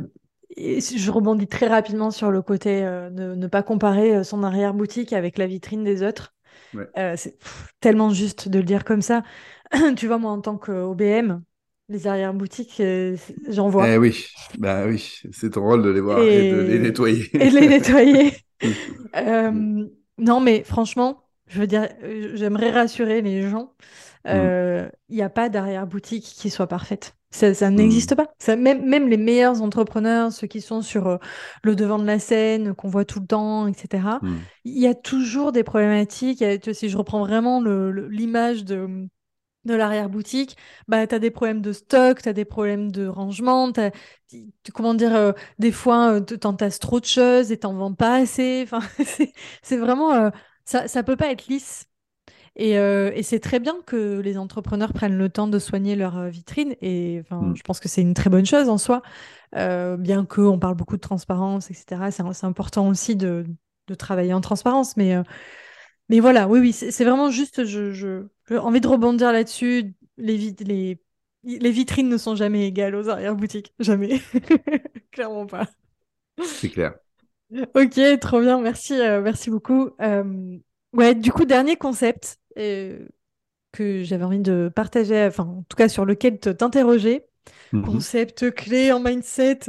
je 0.57 1.11
rebondis 1.11 1.49
très 1.49 1.67
rapidement 1.67 2.11
sur 2.11 2.31
le 2.31 2.41
côté 2.41 2.83
euh, 2.83 3.11
de 3.11 3.35
ne 3.35 3.47
pas 3.47 3.63
comparer 3.63 4.17
euh, 4.17 4.23
son 4.23 4.43
arrière-boutique 4.43 5.13
avec 5.13 5.37
la 5.37 5.47
vitrine 5.47 5.85
des 5.85 6.03
autres. 6.03 6.35
Euh, 6.97 7.15
c'est 7.17 7.37
tellement 7.81 8.11
juste 8.11 8.49
de 8.49 8.59
le 8.59 8.65
dire 8.65 8.85
comme 8.85 9.03
ça. 9.03 9.23
tu 9.97 10.07
vois, 10.07 10.19
moi, 10.19 10.31
en 10.31 10.41
tant 10.41 10.57
qu'OBM, 10.57 11.43
les 11.89 12.07
arrière-boutiques, 12.07 12.83
j'en 13.49 13.69
vois. 13.69 13.89
Eh 13.91 13.99
oui, 13.99 14.27
bah 14.59 14.87
oui, 14.87 15.21
c'est 15.31 15.51
ton 15.51 15.63
rôle 15.63 15.83
de 15.83 15.91
les 15.91 16.01
voir 16.01 16.23
et, 16.23 16.51
de 16.51 16.61
les 16.63 16.79
nettoyer. 16.79 17.29
Et 17.35 17.51
de 17.51 17.59
les 17.59 17.69
nettoyer. 17.69 18.33
non, 20.19 20.41
mais 20.41 20.63
franchement, 20.63 21.23
je 21.47 21.61
veux 21.61 21.67
dire, 21.67 21.89
j'aimerais 22.35 22.71
rassurer 22.71 23.23
les 23.23 23.49
gens. 23.49 23.73
Il 24.25 24.35
mm. 24.35 24.91
n'y 25.11 25.23
a 25.23 25.31
pas 25.31 25.49
d'arrière-boutique 25.49 26.25
qui 26.25 26.51
soit 26.51 26.67
parfaite. 26.67 27.17
Ça, 27.31 27.53
ça 27.55 27.71
n'existe 27.71 28.13
mm. 28.13 28.17
pas. 28.17 28.35
Ça, 28.39 28.57
même, 28.57 28.85
même 28.87 29.09
les 29.09 29.17
meilleurs 29.17 29.61
entrepreneurs, 29.63 30.33
ceux 30.33 30.47
qui 30.47 30.61
sont 30.61 30.81
sur 30.81 31.07
euh, 31.07 31.17
le 31.63 31.77
devant 31.77 31.99
de 31.99 32.07
la 32.07 32.19
scène, 32.19 32.75
qu'on 32.75 32.89
voit 32.89 33.05
tout 33.05 33.21
le 33.21 33.27
temps, 33.27 33.67
etc., 33.67 34.05
mm. 34.23 34.37
il 34.65 34.79
y 34.79 34.87
a 34.87 34.95
toujours 34.95 35.53
des 35.53 35.63
problématiques. 35.63 36.43
si 36.73 36.89
je 36.89 36.97
reprends 36.97 37.21
vraiment 37.21 37.61
l'image 37.61 38.65
de, 38.65 39.09
de 39.67 39.75
l'arrière-boutique, 39.75 40.57
bah, 40.89 41.07
tu 41.07 41.15
as 41.15 41.19
des 41.19 41.31
problèmes 41.31 41.61
de 41.61 41.73
stock, 41.73 42.23
tu 42.23 42.29
as 42.29 42.33
des 42.33 42.45
problèmes 42.45 42.91
de 42.91 43.07
rangement, 43.07 43.73
comment 44.75 44.95
dire, 44.95 45.15
euh, 45.15 45.33
des 45.59 45.73
fois, 45.73 46.15
euh, 46.15 46.21
tu 46.21 46.47
entasses 46.47 46.79
trop 46.79 47.01
de 47.01 47.05
choses 47.07 47.53
et 47.53 47.59
t'en 47.59 47.75
vends 47.75 47.95
pas 47.95 48.17
assez. 48.17 48.63
Enfin, 48.71 48.81
c'est 49.63 49.77
vraiment... 49.77 50.31
ça, 50.65 50.89
ça 50.89 51.03
peut 51.03 51.17
pas 51.17 51.31
être 51.31 51.47
lisse. 51.49 51.87
Euh, 52.61 53.13
et, 53.15 53.23
c'est 53.23 53.41
très 53.41 53.61
bien 53.61 53.77
que 53.87 54.21
les 54.21 54.39
entrepreneurs 54.39 54.93
prennent 54.93 55.17
le 55.17 55.29
temps 55.29 55.49
de 55.49 55.59
soigner 55.59 55.95
leur 55.95 56.17
euh, 56.19 56.29
vitrine. 56.29 56.75
Et 56.81 57.23
mm. 57.31 57.55
je 57.55 57.63
pense 57.63 57.81
que 57.81 57.89
c'est 57.89 58.03
une 58.03 58.15
très 58.15 58.31
bonne 58.31 58.47
chose 58.47 58.69
en 58.69 58.79
soi, 58.79 59.03
euh, 59.57 59.97
bien 59.97 60.25
qu'on 60.25 60.59
parle 60.59 60.75
beaucoup 60.75 60.97
de 60.97 61.01
transparence, 61.01 61.71
etc. 61.71 62.11
C'est 62.11 62.47
important 62.47 62.89
aussi 62.89 63.17
de, 63.17 63.47
travailler 63.99 64.33
en 64.33 64.41
transparence. 64.41 64.97
Mais, 64.97 65.17
mais 66.09 66.21
voilà, 66.21 66.49
oui, 66.49 66.61
oui, 66.61 66.73
c'est 66.73 67.05
vraiment 67.05 67.31
juste, 67.31 67.65
je, 67.65 67.93
j'ai 67.93 68.59
envie 68.59 68.81
de 68.81 68.89
rebondir 68.89 69.33
là-dessus. 69.33 69.95
Les, 70.19 70.55
les, 70.61 70.99
les 71.45 71.71
vitrines 71.71 72.09
ne 72.09 72.17
sont 72.17 72.37
jamais 72.37 72.67
égales 72.67 72.95
aux 72.95 73.09
arrière-boutiques. 73.09 73.75
Jamais. 73.79 74.21
Clairement 75.11 75.47
pas. 75.47 75.69
C'est 76.43 76.71
clair. 76.71 76.95
Ok, 77.75 78.01
trop 78.21 78.41
bien, 78.41 78.61
merci, 78.61 78.95
merci 78.95 79.51
beaucoup. 79.51 79.91
ouais, 80.93 81.15
du 81.15 81.33
coup, 81.33 81.45
dernier 81.45 81.77
concept, 81.77 82.39
que 83.77 84.03
j'avais 84.03 84.25
envie 84.25 84.41
de 84.41 84.71
partager, 84.75 85.27
enfin, 85.27 85.45
en 85.45 85.65
tout 85.69 85.77
cas 85.77 85.89
sur 85.89 86.05
lequel 86.05 86.39
t'interroger. 86.39 87.27
Mhm. 87.73 87.85
Concept 87.85 88.51
clé 88.53 88.91
en 88.91 89.01
mindset. 89.01 89.61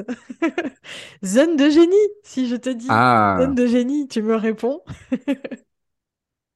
zone 1.26 1.56
de 1.58 1.70
génie. 1.70 1.96
Si 2.24 2.48
je 2.48 2.56
te 2.56 2.70
dis 2.70 2.88
ah. 2.90 3.38
zone 3.40 3.56
de 3.56 3.68
génie, 3.68 4.08
tu 4.08 4.22
me 4.22 4.36
réponds. 4.36 4.82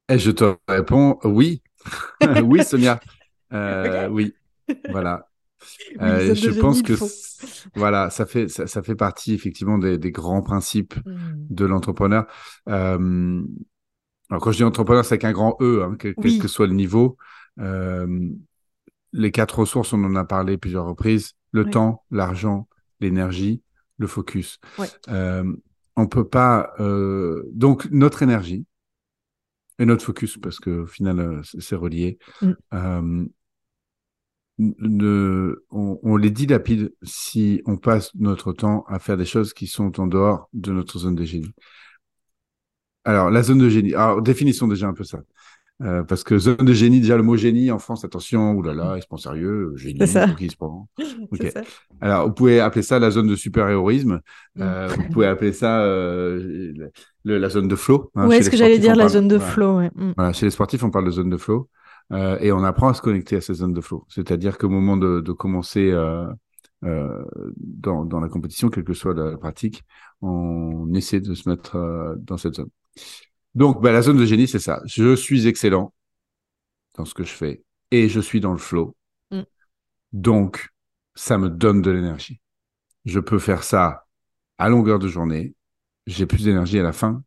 Et 0.09 0.19
je 0.19 0.31
te 0.31 0.55
réponds 0.67 1.19
oui. 1.23 1.61
oui, 2.43 2.63
Sonia. 2.63 2.99
Euh, 3.53 4.07
oui. 4.09 4.33
Voilà. 4.89 5.27
Euh, 6.01 6.33
je 6.33 6.49
pense 6.59 6.81
que 6.81 6.93
voilà, 7.75 8.09
ça 8.09 8.25
fait 8.25 8.47
ça, 8.47 8.81
fait 8.81 8.95
partie 8.95 9.35
effectivement 9.35 9.77
des, 9.77 10.11
grands 10.11 10.41
principes 10.41 10.95
hmm. 11.05 11.35
de 11.51 11.65
l'entrepreneur. 11.65 12.25
Euh, 12.67 13.43
alors, 14.31 14.41
quand 14.41 14.51
je 14.53 14.57
dis 14.57 14.63
entrepreneur, 14.63 15.03
c'est 15.03 15.15
avec 15.15 15.25
un 15.25 15.33
grand 15.33 15.57
E, 15.59 15.83
hein, 15.83 15.97
quel, 15.99 16.15
que 16.15 16.47
soit 16.47 16.65
le 16.65 16.73
niveau. 16.73 17.17
Euh, 17.59 18.29
les 19.11 19.31
quatre 19.31 19.59
ressources, 19.59 19.91
on 19.91 20.03
en 20.05 20.15
a 20.15 20.23
parlé 20.23 20.57
plusieurs 20.57 20.85
reprises. 20.85 21.33
Le 21.51 21.69
temps, 21.69 22.05
l'argent, 22.11 22.69
l'énergie, 23.01 23.61
le 23.97 24.07
focus. 24.07 24.59
Euh, 25.09 25.43
on 25.97 26.07
peut 26.07 26.27
pas... 26.27 26.71
Euh, 26.79 27.43
donc, 27.51 27.89
notre 27.91 28.23
énergie 28.23 28.65
et 29.81 29.85
notre 29.85 30.05
focus, 30.05 30.37
parce 30.37 30.59
qu'au 30.59 30.85
final, 30.85 31.19
euh, 31.19 31.41
c'est 31.43 31.75
relié, 31.75 32.19
mm. 32.41 32.51
euh, 32.75 33.25
on, 35.71 35.99
on, 36.03 36.17
les 36.17 36.29
dilapide 36.29 36.93
si 37.01 37.63
on 37.65 37.77
passe 37.77 38.13
notre 38.13 38.53
temps 38.53 38.85
à 38.87 38.99
faire 38.99 39.17
des 39.17 39.25
choses 39.25 39.53
qui 39.53 39.65
sont 39.65 39.99
en 39.99 40.05
dehors 40.05 40.49
de 40.53 40.71
notre 40.71 40.99
zone 40.99 41.15
de 41.15 41.23
génie. 41.23 41.51
Alors, 43.05 43.31
la 43.31 43.41
zone 43.41 43.57
de 43.57 43.69
génie. 43.69 43.95
Alors, 43.95 44.21
définissons 44.21 44.67
déjà 44.67 44.87
un 44.87 44.93
peu 44.93 45.03
ça. 45.03 45.21
Euh, 45.81 46.03
parce 46.03 46.23
que 46.23 46.37
zone 46.37 46.57
de 46.57 46.73
génie, 46.73 46.99
déjà 46.99 47.17
le 47.17 47.23
mot 47.23 47.35
génie 47.35 47.71
en 47.71 47.79
France, 47.79 48.05
attention, 48.05 48.51
oulala, 48.51 48.97
il 48.97 49.01
se 49.01 49.07
prend 49.07 49.17
sérieux, 49.17 49.73
génie, 49.77 49.99
qui 50.37 50.49
se 50.49 50.55
prend. 50.55 50.87
Okay. 51.31 51.51
Alors, 52.01 52.27
vous 52.27 52.33
pouvez 52.33 52.59
appeler 52.59 52.81
ça 52.81 52.99
la 52.99 53.09
zone 53.09 53.27
de 53.27 53.35
super-héroïsme, 53.35 54.21
mm. 54.55 54.61
euh, 54.61 54.87
vous 54.87 55.09
pouvez 55.09 55.27
appeler 55.27 55.53
ça 55.53 55.81
euh, 55.81 56.73
la 57.23 57.49
zone 57.49 57.67
de 57.67 57.75
flow. 57.75 58.11
Hein, 58.15 58.29
est 58.29 58.43
ce 58.43 58.49
que 58.49 58.57
j'allais 58.57 58.79
dire, 58.79 58.95
la 58.95 59.09
zone 59.09 59.27
de 59.27 59.39
flow. 59.39 59.77
Ouais. 59.77 59.91
Mm. 59.95 60.13
Voilà, 60.15 60.33
chez 60.33 60.45
les 60.45 60.51
sportifs, 60.51 60.83
on 60.83 60.91
parle 60.91 61.05
de 61.05 61.11
zone 61.11 61.29
de 61.29 61.37
flow 61.37 61.69
euh, 62.11 62.37
et 62.39 62.51
on 62.51 62.63
apprend 62.63 62.89
à 62.89 62.93
se 62.93 63.01
connecter 63.01 63.35
à 63.37 63.41
ces 63.41 63.55
zones 63.55 63.73
de 63.73 63.81
flow. 63.81 64.05
C'est-à-dire 64.09 64.57
qu'au 64.57 64.69
moment 64.69 64.97
de, 64.97 65.21
de 65.21 65.31
commencer 65.31 65.91
euh, 65.91 66.27
euh, 66.83 67.23
dans, 67.57 68.05
dans 68.05 68.19
la 68.19 68.29
compétition, 68.29 68.69
quelle 68.69 68.83
que 68.83 68.93
soit 68.93 69.13
la 69.13 69.37
pratique, 69.37 69.83
on 70.21 70.93
essaie 70.93 71.21
de 71.21 71.33
se 71.33 71.47
mettre 71.47 72.15
dans 72.19 72.37
cette 72.37 72.55
zone. 72.55 72.69
Donc, 73.55 73.81
bah, 73.81 73.91
la 73.91 74.01
zone 74.01 74.17
de 74.17 74.25
génie, 74.25 74.47
c'est 74.47 74.59
ça. 74.59 74.81
Je 74.85 75.15
suis 75.15 75.47
excellent 75.47 75.93
dans 76.95 77.05
ce 77.05 77.13
que 77.13 77.23
je 77.23 77.33
fais 77.33 77.63
et 77.91 78.09
je 78.09 78.19
suis 78.19 78.39
dans 78.39 78.51
le 78.53 78.57
flow. 78.57 78.95
Mm. 79.31 79.41
Donc, 80.13 80.69
ça 81.15 81.37
me 81.37 81.49
donne 81.49 81.81
de 81.81 81.91
l'énergie. 81.91 82.39
Je 83.05 83.19
peux 83.19 83.39
faire 83.39 83.63
ça 83.63 84.05
à 84.57 84.69
longueur 84.69 84.99
de 84.99 85.07
journée. 85.07 85.53
J'ai 86.07 86.25
plus 86.25 86.45
d'énergie 86.45 86.79
à 86.79 86.83
la 86.83 86.93
fin 86.93 87.23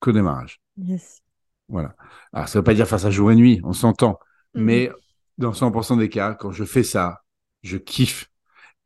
qu'au 0.00 0.12
démarrage. 0.12 0.60
Yes. 0.76 1.22
Voilà. 1.68 1.94
Alors, 2.32 2.48
ça 2.48 2.58
veut 2.58 2.64
pas 2.64 2.74
dire 2.74 2.88
faire 2.88 3.00
ça 3.00 3.10
jour 3.10 3.30
et 3.30 3.36
nuit, 3.36 3.60
on 3.64 3.72
s'entend. 3.72 4.18
Mm-hmm. 4.54 4.62
Mais 4.62 4.90
dans 5.38 5.52
100% 5.52 5.98
des 5.98 6.08
cas, 6.08 6.34
quand 6.34 6.52
je 6.52 6.64
fais 6.64 6.82
ça, 6.82 7.22
je 7.62 7.76
kiffe. 7.76 8.30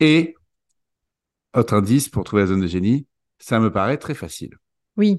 Et, 0.01 0.37
autre 1.55 1.75
indice 1.75 2.09
pour 2.09 2.25
trouver 2.25 2.43
la 2.43 2.49
zone 2.49 2.61
de 2.61 2.67
génie, 2.67 3.07
ça 3.39 3.61
me 3.61 3.73
paraît 3.73 3.97
très 3.99 4.15
facile. 4.15 4.57
Oui, 4.97 5.17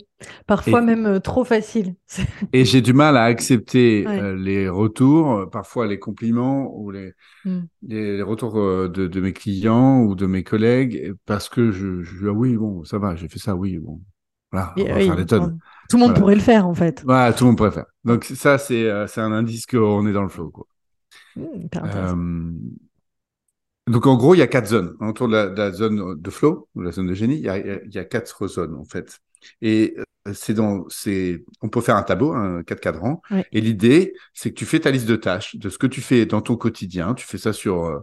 parfois 0.48 0.82
même 0.82 1.06
euh, 1.06 1.20
trop 1.20 1.44
facile. 1.44 1.96
et 2.54 2.64
j'ai 2.64 2.82
du 2.82 2.94
mal 2.94 3.18
à 3.18 3.24
accepter 3.24 4.08
euh, 4.08 4.36
les 4.36 4.70
retours, 4.70 5.34
euh, 5.34 5.46
parfois 5.48 5.86
les 5.86 6.00
compliments 6.00 6.72
ou 6.74 6.92
les, 6.92 7.14
mm. 7.44 7.60
les, 7.84 8.22
retours 8.22 8.54
de, 8.54 8.88
de, 8.88 9.22
mes 9.22 9.34
clients 9.34 10.02
ou 10.02 10.16
de 10.16 10.26
mes 10.28 10.44
collègues, 10.44 11.14
parce 11.26 11.50
que 11.50 11.72
je, 11.72 12.04
je 12.04 12.20
dis 12.20 12.26
ah 12.28 12.32
oui, 12.32 12.56
bon, 12.56 12.86
ça 12.86 13.00
va, 13.00 13.16
j'ai 13.16 13.28
fait 13.28 13.40
ça, 13.40 13.56
oui, 13.56 13.78
bon. 13.78 14.00
Voilà, 14.52 14.74
on 14.78 14.84
va 14.86 15.00
faire 15.02 15.16
des 15.18 15.26
tonnes. 15.26 15.60
Tout 15.90 15.98
le 15.98 16.04
monde 16.04 16.16
pourrait 16.16 16.36
le 16.36 16.42
faire, 16.42 16.66
en 16.66 16.74
fait. 16.74 17.04
Voilà, 17.04 17.34
tout 17.34 17.44
le 17.44 17.50
monde 17.50 17.58
pourrait 17.58 17.70
le 17.70 17.76
faire. 17.76 17.88
Donc 18.06 18.24
ça, 18.24 18.58
c'est 18.58 18.90
un 18.90 19.32
indice 19.34 19.66
qu'on 19.66 20.08
est 20.08 20.14
dans 20.14 20.24
le 20.24 20.30
flow. 20.30 20.50
Quoi. 20.50 20.68
Mmh, 21.36 22.58
donc 23.88 24.08
en 24.08 24.16
gros, 24.16 24.34
il 24.34 24.38
y 24.38 24.42
a 24.42 24.48
quatre 24.48 24.68
zones. 24.68 24.96
Autour 25.02 25.28
de 25.28 25.34
la, 25.34 25.48
de 25.48 25.58
la 25.58 25.72
zone 25.72 26.20
de 26.20 26.30
flow, 26.30 26.70
ou 26.76 26.82
la 26.82 26.92
zone 26.92 27.08
de 27.08 27.14
génie, 27.14 27.36
il 27.36 27.44
y 27.44 27.50
a, 27.50 27.58
il 27.58 27.94
y 27.94 28.00
a 28.00 28.06
quatre 28.06 28.48
zones, 28.48 28.76
en 28.76 28.86
fait. 28.86 29.20
Et 29.62 29.96
euh, 29.98 30.34
c'est 30.34 30.54
dans, 30.54 30.86
c'est, 30.90 31.44
on 31.62 31.70
peut 31.70 31.82
faire 31.82 31.96
un 31.96 32.04
tableau, 32.04 32.34
un 32.34 32.64
quatre 32.64 32.82
cadrans. 32.82 33.22
Et 33.52 33.62
l'idée, 33.62 34.14
c'est 34.34 34.50
que 34.50 34.56
tu 34.56 34.66
fais 34.66 34.80
ta 34.80 34.92
liste 34.92 35.08
de 35.08 35.16
tâches, 35.16 35.56
de 35.56 35.70
ce 35.70 35.78
que 35.78 35.88
tu 35.88 36.02
fais 36.02 36.26
dans 36.26 36.42
ton 36.42 36.56
quotidien. 36.56 37.14
Tu 37.14 37.26
fais 37.26 37.38
ça 37.38 37.54
sur 37.54 37.86
euh, 37.86 38.00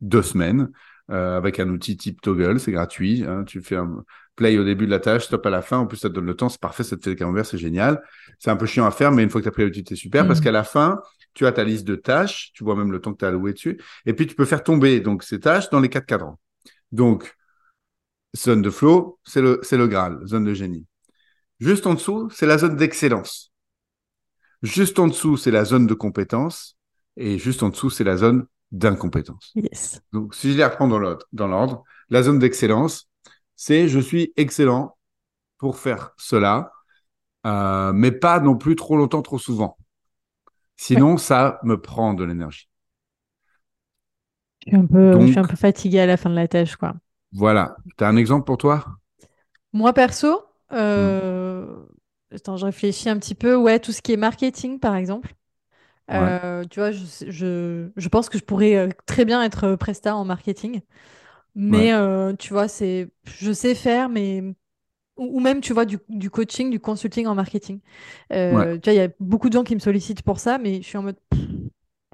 deux 0.00 0.22
semaines 0.22 0.70
euh, 1.10 1.36
avec 1.36 1.58
un 1.58 1.68
outil 1.68 1.96
type 1.96 2.20
Toggle, 2.20 2.60
c'est 2.60 2.72
gratuit. 2.72 3.24
Hein. 3.26 3.44
Tu 3.44 3.60
fais 3.60 3.76
un 3.76 4.04
play 4.36 4.58
au 4.58 4.64
début 4.64 4.86
de 4.86 4.90
la 4.90 5.00
tâche, 5.00 5.24
stop 5.24 5.44
à 5.44 5.50
la 5.50 5.62
fin. 5.62 5.78
En 5.78 5.86
plus, 5.86 5.98
ça 5.98 6.08
te 6.08 6.14
donne 6.14 6.26
le 6.26 6.34
temps, 6.34 6.48
c'est 6.48 6.60
parfait, 6.60 6.84
ça 6.84 6.96
te 6.96 7.02
fait 7.02 7.10
le 7.10 7.16
camembert, 7.16 7.44
c'est 7.44 7.58
génial. 7.58 8.00
C'est 8.38 8.50
un 8.50 8.56
peu 8.56 8.66
chiant 8.66 8.86
à 8.86 8.90
faire, 8.90 9.12
mais 9.12 9.22
une 9.22 9.30
fois 9.30 9.40
que 9.40 9.44
tu 9.44 9.48
as 9.48 9.52
pris 9.52 9.64
l'outil, 9.64 9.84
c'est 9.86 9.96
super 9.96 10.26
parce 10.26 10.40
mmh. 10.40 10.44
qu'à 10.44 10.52
la 10.52 10.64
fin, 10.64 11.00
tu 11.34 11.46
as 11.46 11.52
ta 11.52 11.64
liste 11.64 11.86
de 11.86 11.96
tâches, 11.96 12.52
tu 12.54 12.64
vois 12.64 12.76
même 12.76 12.92
le 12.92 13.00
temps 13.00 13.12
que 13.12 13.18
tu 13.18 13.24
as 13.24 13.28
alloué 13.28 13.52
dessus, 13.52 13.80
et 14.06 14.14
puis 14.14 14.26
tu 14.26 14.34
peux 14.34 14.44
faire 14.44 14.62
tomber 14.62 15.00
donc 15.00 15.22
ces 15.22 15.40
tâches 15.40 15.68
dans 15.70 15.80
les 15.80 15.88
quatre 15.88 16.06
cadrans. 16.06 16.38
Donc, 16.92 17.36
Zone 18.36 18.62
de 18.62 18.70
flow, 18.70 19.18
c'est 19.24 19.40
le, 19.40 19.60
c'est 19.62 19.76
le 19.76 19.88
Graal, 19.88 20.20
zone 20.26 20.44
de 20.44 20.54
génie. 20.54 20.86
Juste 21.58 21.86
en 21.86 21.94
dessous, 21.94 22.30
c'est 22.30 22.46
la 22.46 22.58
zone 22.58 22.76
d'excellence. 22.76 23.52
Juste 24.62 24.98
en 24.98 25.08
dessous, 25.08 25.36
c'est 25.36 25.50
la 25.50 25.64
zone 25.64 25.86
de 25.86 25.94
compétence. 25.94 26.76
Et 27.16 27.38
juste 27.38 27.62
en 27.62 27.70
dessous, 27.70 27.90
c'est 27.90 28.04
la 28.04 28.16
zone 28.16 28.46
d'incompétence. 28.72 29.52
Yes. 29.54 30.00
Donc, 30.12 30.34
si 30.34 30.52
je 30.52 30.56
les 30.56 30.64
reprends 30.64 30.88
dans 30.88 30.98
l'ordre, 30.98 31.26
dans 31.32 31.48
l'ordre, 31.48 31.82
la 32.08 32.22
zone 32.22 32.38
d'excellence, 32.38 33.08
c'est 33.56 33.88
je 33.88 33.98
suis 33.98 34.32
excellent 34.36 34.96
pour 35.58 35.78
faire 35.78 36.12
cela, 36.16 36.72
euh, 37.46 37.92
mais 37.92 38.12
pas 38.12 38.40
non 38.40 38.56
plus 38.56 38.76
trop 38.76 38.96
longtemps, 38.96 39.22
trop 39.22 39.38
souvent. 39.38 39.76
Sinon, 40.76 41.18
ça 41.18 41.60
me 41.62 41.78
prend 41.78 42.14
de 42.14 42.24
l'énergie. 42.24 42.68
Je 44.64 44.70
suis 44.70 44.76
un 44.76 44.86
peu, 44.86 45.20
je 45.20 45.26
suis 45.26 45.38
un 45.38 45.44
peu 45.44 45.56
fatigué 45.56 46.00
à 46.00 46.06
la 46.06 46.16
fin 46.16 46.30
de 46.30 46.34
la 46.34 46.48
tâche, 46.48 46.76
quoi. 46.76 46.94
Voilà. 47.32 47.76
Tu 47.96 48.04
as 48.04 48.08
un 48.08 48.16
exemple 48.16 48.44
pour 48.44 48.58
toi? 48.58 48.84
Moi, 49.72 49.92
perso, 49.92 50.42
euh, 50.72 51.66
attends, 52.34 52.56
je 52.56 52.66
réfléchis 52.66 53.08
un 53.08 53.18
petit 53.18 53.34
peu. 53.34 53.54
Ouais, 53.54 53.78
tout 53.78 53.92
ce 53.92 54.02
qui 54.02 54.12
est 54.12 54.16
marketing, 54.16 54.78
par 54.78 54.96
exemple. 54.96 55.34
Euh, 56.10 56.64
tu 56.64 56.80
vois, 56.80 56.90
je, 56.90 57.04
je, 57.28 57.88
je, 57.96 58.08
pense 58.08 58.28
que 58.28 58.36
je 58.36 58.42
pourrais 58.42 58.74
euh, 58.74 58.88
très 59.06 59.24
bien 59.24 59.44
être 59.44 59.76
presta 59.76 60.16
en 60.16 60.24
marketing. 60.24 60.80
Mais 61.54 61.92
tu 62.38 62.52
vois, 62.52 62.68
c'est, 62.68 63.10
je 63.24 63.52
sais 63.52 63.74
faire, 63.74 64.08
mais 64.08 64.42
ou, 65.20 65.40
même, 65.40 65.60
tu 65.60 65.72
vois, 65.72 65.84
du, 65.84 65.98
du, 66.08 66.30
coaching, 66.30 66.70
du 66.70 66.80
consulting 66.80 67.26
en 67.26 67.34
marketing. 67.34 67.80
Euh, 68.32 68.78
tu 68.78 68.90
vois, 68.90 68.94
il 68.94 68.96
y 68.96 69.00
a 69.00 69.08
beaucoup 69.20 69.48
de 69.48 69.52
gens 69.52 69.64
qui 69.64 69.74
me 69.74 69.80
sollicitent 69.80 70.22
pour 70.22 70.38
ça, 70.38 70.58
mais 70.58 70.76
je 70.76 70.86
suis 70.86 70.96
en 70.96 71.02
mode, 71.02 71.18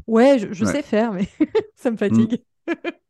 ouais, 0.06 0.38
je, 0.38 0.64
sais 0.64 0.82
faire, 0.82 1.12
mais 1.12 1.28
ça 1.76 1.90
me 1.90 1.96
fatigue. 1.96 2.42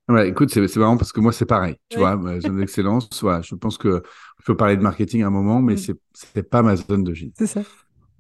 Mm. 0.08 0.14
ouais, 0.14 0.28
écoute, 0.28 0.50
c'est 0.50 0.76
marrant 0.76 0.96
parce 0.96 1.12
que 1.12 1.20
moi, 1.20 1.32
c'est 1.32 1.46
pareil. 1.46 1.76
Tu 1.88 1.98
vois, 1.98 2.16
zone 2.40 2.58
d'excellence, 2.58 3.22
ouais, 3.22 3.42
je 3.42 3.54
pense 3.54 3.76
que 3.76 4.02
je 4.38 4.44
peux 4.44 4.56
parler 4.56 4.76
de 4.76 4.82
marketing 4.82 5.22
à 5.22 5.26
un 5.26 5.30
moment, 5.30 5.60
mais 5.60 5.74
mm. 5.74 5.94
c'est 6.12 6.48
pas 6.48 6.62
ma 6.62 6.76
zone 6.76 7.04
de 7.04 7.12
génie. 7.12 7.34
C'est 7.36 7.46
ça. 7.46 7.62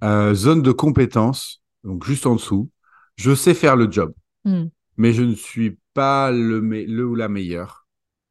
Euh, 0.04 0.34
zone 0.34 0.62
de 0.62 0.72
compétence, 0.72 1.62
donc 1.84 2.04
juste 2.04 2.26
en 2.26 2.34
dessous, 2.34 2.70
je 3.16 3.34
sais 3.34 3.54
faire 3.54 3.76
le 3.76 3.90
job, 3.90 4.12
mm. 4.44 4.64
mais 4.96 5.12
je 5.12 5.22
ne 5.22 5.34
suis 5.34 5.78
pas 5.94 6.30
le, 6.30 6.60
le 6.60 7.06
ou 7.06 7.14
la 7.14 7.28
meilleure. 7.28 7.86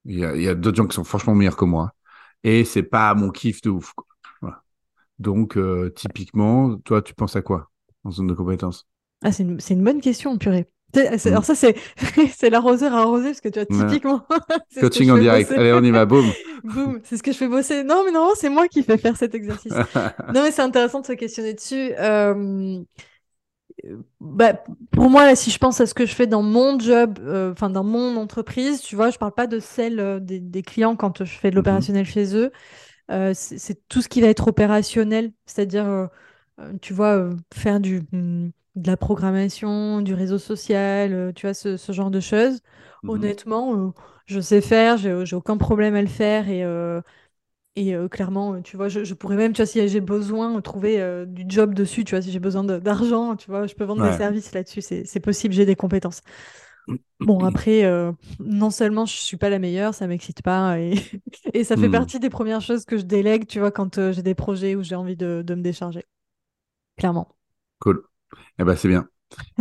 Il 0.06 0.20
y 0.20 0.48
a, 0.48 0.54
d'autres 0.54 0.78
gens 0.78 0.86
qui 0.86 0.96
sont 0.96 1.04
franchement 1.04 1.34
meilleurs 1.34 1.58
que 1.58 1.66
moi 1.66 1.92
et 2.44 2.64
c'est 2.64 2.84
pas 2.84 3.16
mon 3.16 3.32
kiff 3.32 3.62
de 3.62 3.72
ouf. 3.72 3.94
Voilà. 4.40 4.62
Donc, 5.18 5.58
euh, 5.58 5.90
typiquement, 5.90 6.78
toi, 6.78 7.02
tu 7.02 7.16
penses 7.16 7.36
à 7.36 7.42
quoi 7.42 7.72
en 8.04 8.12
zone 8.12 8.28
de 8.28 8.36
compétence? 8.36 8.88
Ah, 9.24 9.32
c'est 9.32 9.42
une, 9.42 9.58
une, 9.68 9.84
bonne 9.84 10.00
question, 10.00 10.38
purée. 10.38 10.70
Mm. 10.94 11.28
Alors 11.28 11.46
ça, 11.46 11.56
c'est 11.56 11.76
l'arroseur 12.50 12.94
arrosé, 12.94 13.30
parce 13.30 13.42
que 13.42 13.50
tu 13.50 13.60
vois, 13.60 13.66
typiquement... 13.66 14.22
Coaching 14.80 15.12
en 15.12 15.18
direct. 15.18 15.52
Allez, 15.52 15.74
on 15.74 15.84
y 15.84 15.92
va, 15.92 16.06
boum. 16.06 16.26
boum, 16.64 17.00
c'est 17.04 17.18
ce 17.18 17.24
que 17.24 17.32
je 17.32 17.38
fais 17.38 17.48
bosser. 17.48 17.84
Non, 17.84 18.04
mais 18.06 18.12
non, 18.12 18.32
c'est 18.36 18.50
moi 18.50 18.68
qui 18.68 18.84
fais 18.84 18.98
faire 18.98 19.18
cet 19.18 19.36
exercice. 19.36 19.74
non, 19.74 20.44
mais 20.44 20.52
c'est 20.52 20.62
intéressant 20.62 21.02
de 21.02 21.06
se 21.06 21.14
questionner 21.14 21.54
dessus. 21.54 21.92
Euh, 22.00 22.82
bah, 24.20 24.64
pour 24.92 25.10
moi, 25.10 25.26
là, 25.26 25.36
si 25.36 25.52
je 25.52 25.58
pense 25.58 25.82
à 25.82 25.86
ce 25.86 25.94
que 25.94 26.06
je 26.06 26.16
fais 26.16 26.28
dans 26.28 26.42
mon 26.42 26.80
job, 26.80 27.20
euh, 27.22 27.52
enfin 27.52 27.70
dans 27.70 27.84
mon 27.84 28.16
entreprise, 28.16 28.82
tu 28.82 28.96
vois, 28.96 29.10
je 29.10 29.18
parle 29.18 29.34
pas 29.34 29.48
de 29.48 29.60
celle 29.60 30.00
euh, 30.00 30.20
des, 30.20 30.64
clients 30.64 30.96
quand 30.96 31.24
je 31.24 31.38
fais 31.38 31.50
de 31.50 31.56
mhm. 31.56 31.60
l'opérationnel 31.60 32.06
chez 32.06 32.36
eux. 32.36 32.52
C'est 33.34 33.88
tout 33.88 34.02
ce 34.02 34.10
qui 34.10 34.22
va 34.22 34.28
être 34.28 34.48
opérationnel, 34.48 35.32
c'est-à-dire, 35.46 36.10
tu 36.82 36.94
vois, 36.94 37.30
faire 37.54 37.80
du, 37.80 38.02
mm, 38.12 38.50
de 38.76 38.88
la 38.88 38.98
programmation, 38.98 40.02
du 40.02 40.14
réseau 40.14 40.38
social, 40.38 41.32
tu 41.36 41.46
vois, 41.46 41.54
ce, 41.54 41.78
ce, 41.78 41.92
genre 41.92 42.12
de 42.12 42.20
choses. 42.20 42.60
Mhm. 43.04 43.10
Honnêtement, 43.10 43.94
je 44.26 44.40
sais 44.40 44.62
faire, 44.62 44.98
j'ai 44.98 45.36
aucun 45.36 45.58
problème 45.58 45.96
à 45.96 46.02
le 46.02 46.08
faire 46.08 46.50
et 46.50 46.64
et 47.78 47.94
euh, 47.94 48.08
clairement, 48.08 48.62
tu 48.62 48.78
vois, 48.78 48.88
je, 48.88 49.14
pourrais 49.14 49.36
même, 49.36 49.52
tu 49.52 49.58
vois, 49.58 49.66
si 49.66 49.86
j'ai 49.88 50.00
besoin, 50.00 50.60
trouver 50.62 51.02
euh, 51.02 51.26
du 51.26 51.44
job 51.48 51.74
dessus, 51.74 52.06
tu 52.06 52.16
vois, 52.16 52.22
si 52.22 52.32
j'ai 52.32 52.40
besoin 52.40 52.64
d'argent, 52.64 53.36
tu 53.36 53.50
vois, 53.50 53.68
je 53.68 53.76
peux 53.76 53.84
vendre 53.84 54.10
des 54.10 54.18
services 54.18 54.54
là-dessus, 54.54 54.82
c'est 54.82 55.20
possible, 55.20 55.54
j'ai 55.54 55.66
des 55.66 55.76
compétences. 55.76 56.22
Bon, 57.20 57.44
après, 57.44 57.84
euh, 57.84 58.12
non 58.40 58.70
seulement 58.70 59.06
je 59.06 59.16
suis 59.16 59.38
pas 59.38 59.50
la 59.50 59.60
meilleure, 59.60 59.94
ça 59.94 60.08
m'excite 60.08 60.42
pas, 60.42 60.80
et, 60.80 60.94
et 61.54 61.64
ça 61.64 61.76
fait 61.76 61.90
partie 61.90 62.20
des 62.20 62.30
premières 62.30 62.62
choses 62.62 62.86
que 62.86 62.98
je 62.98 63.04
délègue, 63.04 63.46
tu 63.46 63.60
vois, 63.60 63.72
quand 63.72 64.12
j'ai 64.12 64.22
des 64.22 64.36
projets 64.36 64.76
où 64.76 64.84
j'ai 64.84 64.96
envie 64.96 65.18
de, 65.18 65.44
de, 65.46 65.56
me 65.56 65.62
décharger. 65.62 66.06
Clairement. 66.98 67.28
Cool. 67.80 68.04
Eh 68.60 68.64
ben, 68.64 68.76
c'est 68.76 68.88
bien. 68.88 69.08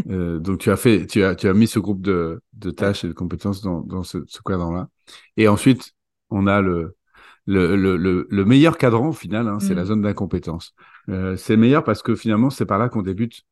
donc, 0.07 0.59
tu 0.59 0.71
as 0.71 0.77
fait, 0.77 1.07
tu 1.07 1.23
as, 1.25 1.35
tu 1.35 1.49
as 1.49 1.55
mis 1.55 1.67
ce 1.67 1.79
groupe 1.79 2.03
de, 2.03 2.41
de 2.53 2.71
tâches 2.71 3.05
et 3.05 3.09
de 3.09 3.13
compétences 3.13 3.63
dans, 3.63 3.81
dans 3.81 4.03
ce, 4.03 4.19
ce 4.27 4.41
cadre-là. 4.43 4.89
Et 5.37 5.49
ensuite, 5.49 5.93
on 6.31 6.47
a 6.47 6.61
le, 6.61 6.97
le, 7.47 7.77
le, 7.77 8.27
le, 8.29 8.45
meilleur 8.45 8.79
cadran 8.79 9.09
au 9.09 9.13
final, 9.13 9.49
hein, 9.49 9.59
c'est 9.61 9.75
la 9.75 9.83
mm. 9.83 9.87
zone 9.87 10.03
d'incompétence. 10.03 10.75
Euh, 11.09 11.37
c'est 11.37 11.57
meilleur 11.57 11.85
parce 11.85 12.03
que 12.03 12.15
finalement, 12.15 12.51
c'est 12.51 12.67
par 12.67 12.79
là 12.79 12.89
qu'on 12.89 13.03
débute 13.03 13.43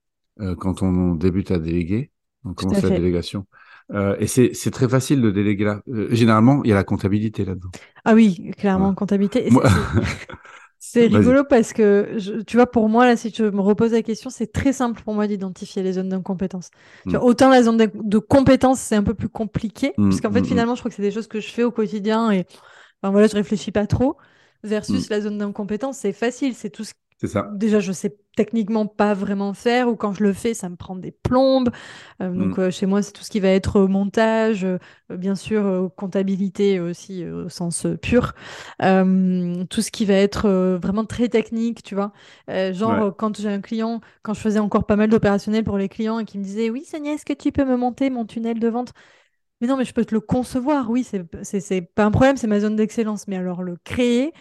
euh, 0.40 0.54
quand 0.56 0.82
on 0.82 1.14
débute 1.14 1.50
à 1.50 1.58
déléguer, 1.58 2.10
on 2.44 2.54
commence 2.54 2.82
la 2.82 2.90
délégation. 2.90 3.46
Euh, 3.92 4.16
et 4.18 4.26
c'est 4.26 4.70
très 4.70 4.88
facile 4.88 5.20
de 5.20 5.30
déléguer 5.30 5.64
là. 5.64 5.82
Euh, 5.88 6.08
généralement, 6.10 6.62
il 6.64 6.70
y 6.70 6.72
a 6.72 6.76
la 6.76 6.84
comptabilité 6.84 7.44
là-dedans. 7.44 7.70
Ah 8.04 8.14
oui, 8.14 8.52
clairement, 8.56 8.94
comptabilité. 8.94 9.48
C'est 10.84 11.06
rigolo 11.06 11.44
parce 11.44 11.72
que, 11.72 12.42
tu 12.42 12.56
vois, 12.56 12.66
pour 12.66 12.88
moi, 12.88 13.06
là, 13.06 13.16
si 13.16 13.30
tu 13.30 13.42
me 13.42 13.60
reposes 13.60 13.92
la 13.92 14.02
question, 14.02 14.30
c'est 14.30 14.50
très 14.50 14.72
simple 14.72 15.00
pour 15.04 15.14
moi 15.14 15.28
d'identifier 15.28 15.80
les 15.82 15.92
zones 15.92 16.08
d'incompétence. 16.08 16.70
Mm. 17.06 17.16
Autant 17.22 17.50
la 17.50 17.62
zone 17.62 17.76
de, 17.76 17.88
de 17.94 18.18
compétence, 18.18 18.80
c'est 18.80 18.96
un 18.96 19.04
peu 19.04 19.14
plus 19.14 19.28
compliqué, 19.28 19.92
mm, 19.96 20.08
puisqu'en 20.08 20.32
fait, 20.32 20.44
finalement, 20.44 20.74
je 20.74 20.80
crois 20.80 20.90
que 20.90 20.96
c'est 20.96 21.02
des 21.02 21.12
choses 21.12 21.28
que 21.28 21.38
je 21.38 21.50
fais 21.50 21.62
au 21.62 21.70
quotidien 21.70 22.32
et 22.32 22.46
Enfin, 23.02 23.10
voilà, 23.10 23.26
je 23.26 23.34
réfléchis 23.34 23.72
pas 23.72 23.86
trop. 23.86 24.16
Versus 24.64 25.08
mm. 25.08 25.10
la 25.10 25.20
zone 25.20 25.38
d'incompétence, 25.38 25.98
c'est 25.98 26.12
facile. 26.12 26.54
C'est 26.54 26.70
tout 26.70 26.84
ce 26.84 26.94
c'est 27.22 27.28
ça. 27.28 27.48
Déjà, 27.54 27.78
je 27.78 27.92
sais 27.92 28.16
techniquement 28.34 28.84
pas 28.86 29.14
vraiment 29.14 29.54
faire, 29.54 29.86
ou 29.86 29.94
quand 29.94 30.12
je 30.12 30.24
le 30.24 30.32
fais, 30.32 30.54
ça 30.54 30.68
me 30.68 30.74
prend 30.74 30.96
des 30.96 31.12
plombes. 31.12 31.70
Euh, 32.20 32.30
mm. 32.30 32.38
donc, 32.38 32.58
euh, 32.58 32.70
chez 32.72 32.84
moi, 32.84 33.00
c'est 33.00 33.12
tout 33.12 33.22
ce 33.22 33.30
qui 33.30 33.38
va 33.38 33.50
être 33.50 33.82
montage, 33.82 34.64
euh, 34.64 34.78
bien 35.08 35.36
sûr, 35.36 35.88
comptabilité 35.96 36.80
aussi 36.80 37.24
au 37.24 37.48
sens 37.48 37.86
pur. 38.02 38.32
tout 38.80 39.82
ce 39.82 39.90
qui 39.92 40.04
va 40.04 40.14
être 40.14 40.48
vraiment 40.82 41.04
très 41.04 41.28
technique, 41.28 41.84
tu 41.84 41.94
vois. 41.94 42.12
genre, 42.72 43.16
quand 43.16 43.40
j'ai 43.40 43.48
un 43.48 43.60
client, 43.60 44.00
quand 44.22 44.34
je 44.34 44.40
faisais 44.40 44.58
encore 44.58 44.84
pas 44.84 44.96
mal 44.96 45.08
d'opérationnels 45.08 45.62
pour 45.62 45.78
les 45.78 45.88
clients 45.88 46.18
et 46.18 46.24
qui 46.24 46.38
me 46.38 46.42
disaient 46.42 46.70
Oui, 46.70 46.84
Sonia, 46.84 47.12
est-ce 47.12 47.24
que 47.24 47.34
tu 47.34 47.52
peux 47.52 47.64
me 47.64 47.76
monter 47.76 48.10
mon 48.10 48.26
tunnel 48.26 48.58
de 48.58 48.68
vente? 48.68 48.94
Mais 49.60 49.68
non, 49.68 49.76
mais 49.76 49.84
je 49.84 49.94
peux 49.94 50.04
te 50.04 50.12
le 50.12 50.20
concevoir, 50.20 50.90
oui, 50.90 51.04
c'est 51.04 51.82
pas 51.94 52.04
un 52.04 52.10
problème, 52.10 52.36
c'est 52.36 52.48
ma 52.48 52.58
zone 52.58 52.74
d'excellence. 52.74 53.28
Mais 53.28 53.36
alors 53.36 53.62
le 53.62 53.76
créer, 53.84 54.32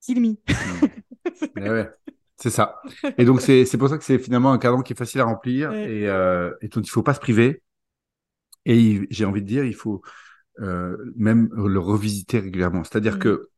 kill 0.00 0.20
me. 0.20 0.36
ouais, 1.56 1.90
c'est 2.36 2.50
ça. 2.50 2.80
Et 3.18 3.24
donc, 3.24 3.40
c'est 3.40 3.78
pour 3.78 3.88
ça 3.88 3.98
que 3.98 4.04
c'est 4.04 4.18
finalement 4.18 4.52
un 4.52 4.58
cadran 4.58 4.82
qui 4.82 4.92
est 4.92 4.96
facile 4.96 5.20
à 5.20 5.24
remplir 5.24 5.72
et, 5.72 6.08
euh, 6.08 6.52
et 6.60 6.68
dont 6.68 6.80
il 6.80 6.86
ne 6.86 6.90
faut 6.90 7.02
pas 7.02 7.14
se 7.14 7.20
priver. 7.20 7.62
Et 8.66 9.06
j'ai 9.10 9.24
envie 9.24 9.42
de 9.42 9.46
dire, 9.46 9.64
il 9.64 9.74
faut 9.74 10.02
euh, 10.60 10.96
même 11.16 11.50
le 11.54 11.78
revisiter 11.78 12.38
régulièrement. 12.38 12.84
C'est-à-dire 12.84 13.16
mm. 13.16 13.20
que 13.20 13.50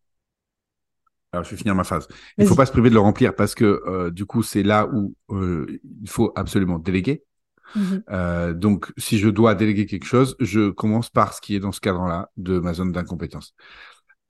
alors, 1.37 1.45
je 1.45 1.51
vais 1.51 1.57
finir 1.57 1.75
ma 1.75 1.85
phrase. 1.85 2.09
Il 2.39 2.45
ne 2.45 2.49
faut 2.49 2.55
pas 2.55 2.65
se 2.65 2.73
priver 2.73 2.89
de 2.89 2.95
le 2.95 3.01
remplir 3.01 3.35
parce 3.35 3.55
que 3.55 3.83
euh, 3.87 4.11
du 4.11 4.25
coup, 4.25 4.43
c'est 4.43 4.63
là 4.63 4.89
où 4.91 5.15
euh, 5.31 5.67
il 6.03 6.09
faut 6.09 6.33
absolument 6.35 6.79
déléguer. 6.79 7.25
Mhm. 7.75 8.03
Euh, 8.11 8.55
donc, 8.55 8.93
si 8.97 9.19
je 9.19 9.29
dois 9.29 9.55
déléguer 9.55 9.85
quelque 9.87 10.07
chose, 10.07 10.37
je 10.41 10.71
commence 10.71 11.11
par 11.11 11.35
ce 11.35 11.43
qui 11.43 11.55
est 11.55 11.61
dans 11.61 11.73
ce 11.73 11.81
cadre-là 11.81 12.31
de 12.39 12.59
ma 12.59 12.73
zone 12.73 12.93
d'incompétence. 12.93 13.55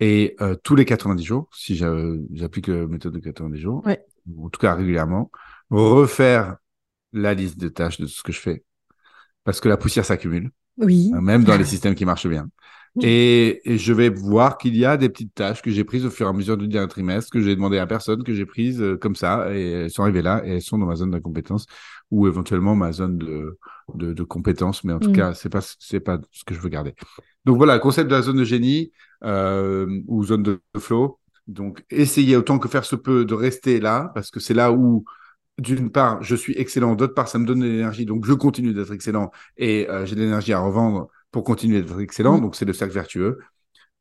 Et 0.01 0.37
euh, 0.41 0.55
tous 0.63 0.77
les 0.77 0.85
90 0.85 1.25
jours, 1.25 1.49
si 1.53 1.77
j'applique 1.77 2.69
la 2.69 2.87
méthode 2.87 3.15
de 3.15 3.19
90 3.19 3.59
jours, 3.59 3.83
en 4.39 4.49
tout 4.51 4.61
cas 4.61 4.75
régulièrement, 4.75 5.31
refaire 5.71 6.57
la 7.13 7.35
liste 7.35 7.59
de 7.59 7.69
tâches 7.69 7.99
de 7.99 8.07
ce 8.07 8.23
que 8.23 8.33
je 8.33 8.41
fais, 8.41 8.65
parce 9.45 9.61
que 9.61 9.69
la 9.69 9.77
poussière 9.77 10.05
s'accumule, 10.05 10.51
oui. 10.79 11.11
Hein, 11.15 11.21
même 11.21 11.45
dans 11.45 11.57
les 11.57 11.65
systèmes 11.75 11.95
qui 11.95 12.05
marchent 12.05 12.29
bien. 12.29 12.49
Et, 13.03 13.61
je 13.67 13.93
vais 13.93 14.09
voir 14.09 14.57
qu'il 14.57 14.75
y 14.75 14.87
a 14.87 14.97
des 14.97 15.11
petites 15.11 15.35
tâches 15.35 15.61
que 15.61 15.71
j'ai 15.71 15.85
prises 15.85 16.07
au 16.07 16.11
fur 16.11 16.27
et 16.27 16.31
à 16.31 16.33
mesure 16.33 16.57
du 16.57 16.67
dernier 16.67 16.89
trimestre, 16.89 17.31
que 17.31 17.41
j'ai 17.41 17.55
demandé 17.55 17.79
à 17.79 17.87
personne, 17.87 18.23
que 18.23 18.33
j'ai 18.33 18.47
prises 18.47 18.81
euh, 18.81 18.97
comme 18.97 19.15
ça, 19.15 19.55
et 19.55 19.71
elles 19.71 19.91
sont 19.91 20.03
arrivées 20.03 20.23
là, 20.23 20.41
et 20.47 20.55
elles 20.55 20.63
sont 20.63 20.79
dans 20.79 20.87
ma 20.87 20.97
zone 20.97 21.11
d'incompétence, 21.11 21.67
ou 22.11 22.27
éventuellement 22.27 22.75
ma 22.75 22.93
zone 22.93 23.19
de, 23.19 23.59
de, 23.95 24.13
de 24.13 24.23
compétence, 24.23 24.85
mais 24.85 24.93
en 24.93 24.99
tout 24.99 25.11
mm. 25.11 25.17
cas, 25.17 25.35
c'est 25.35 25.49
pas, 25.49 25.61
c'est 25.79 26.01
pas 26.01 26.19
ce 26.33 26.45
que 26.45 26.55
je 26.55 26.61
veux 26.61 26.69
garder. 26.69 26.95
Donc 27.45 27.57
voilà, 27.57 27.79
concept 27.79 28.11
de 28.11 28.15
la 28.15 28.23
zone 28.23 28.39
de 28.39 28.45
génie, 28.45 28.93
euh, 29.25 30.03
ou 30.07 30.25
zone 30.25 30.43
de 30.43 30.61
flow. 30.79 31.19
Donc, 31.47 31.85
essayez 31.91 32.37
autant 32.37 32.59
que 32.59 32.69
faire 32.69 32.85
se 32.85 32.97
peut 32.97 33.25
de 33.25 33.35
rester 33.35 33.81
là, 33.81 34.11
parce 34.15 34.31
que 34.31 34.41
c'est 34.41 34.55
là 34.55 34.73
où, 34.73 35.05
d'une 35.59 35.91
part, 35.91 36.23
je 36.23 36.35
suis 36.35 36.55
excellent, 36.59 36.97
d'autre 36.97 37.15
part, 37.15 37.29
ça 37.29 37.39
me 37.39 37.47
donne 37.47 37.61
de 37.61 37.67
l'énergie, 37.67 38.05
donc 38.05 38.27
je 38.27 38.33
continue 38.33 38.75
d'être 38.75 38.93
excellent, 38.93 39.31
et 39.57 39.89
euh, 39.89 40.05
j'ai 40.05 40.17
de 40.17 40.21
l'énergie 40.21 40.53
à 40.53 40.59
revendre 40.59 41.09
pour 41.31 41.45
continuer 41.45 41.83
d'être 41.83 42.01
excellent. 42.01 42.39
Mm. 42.39 42.43
Donc, 42.43 42.57
c'est 42.57 42.65
le 42.65 42.73
cercle 42.73 42.95
vertueux. 42.95 43.39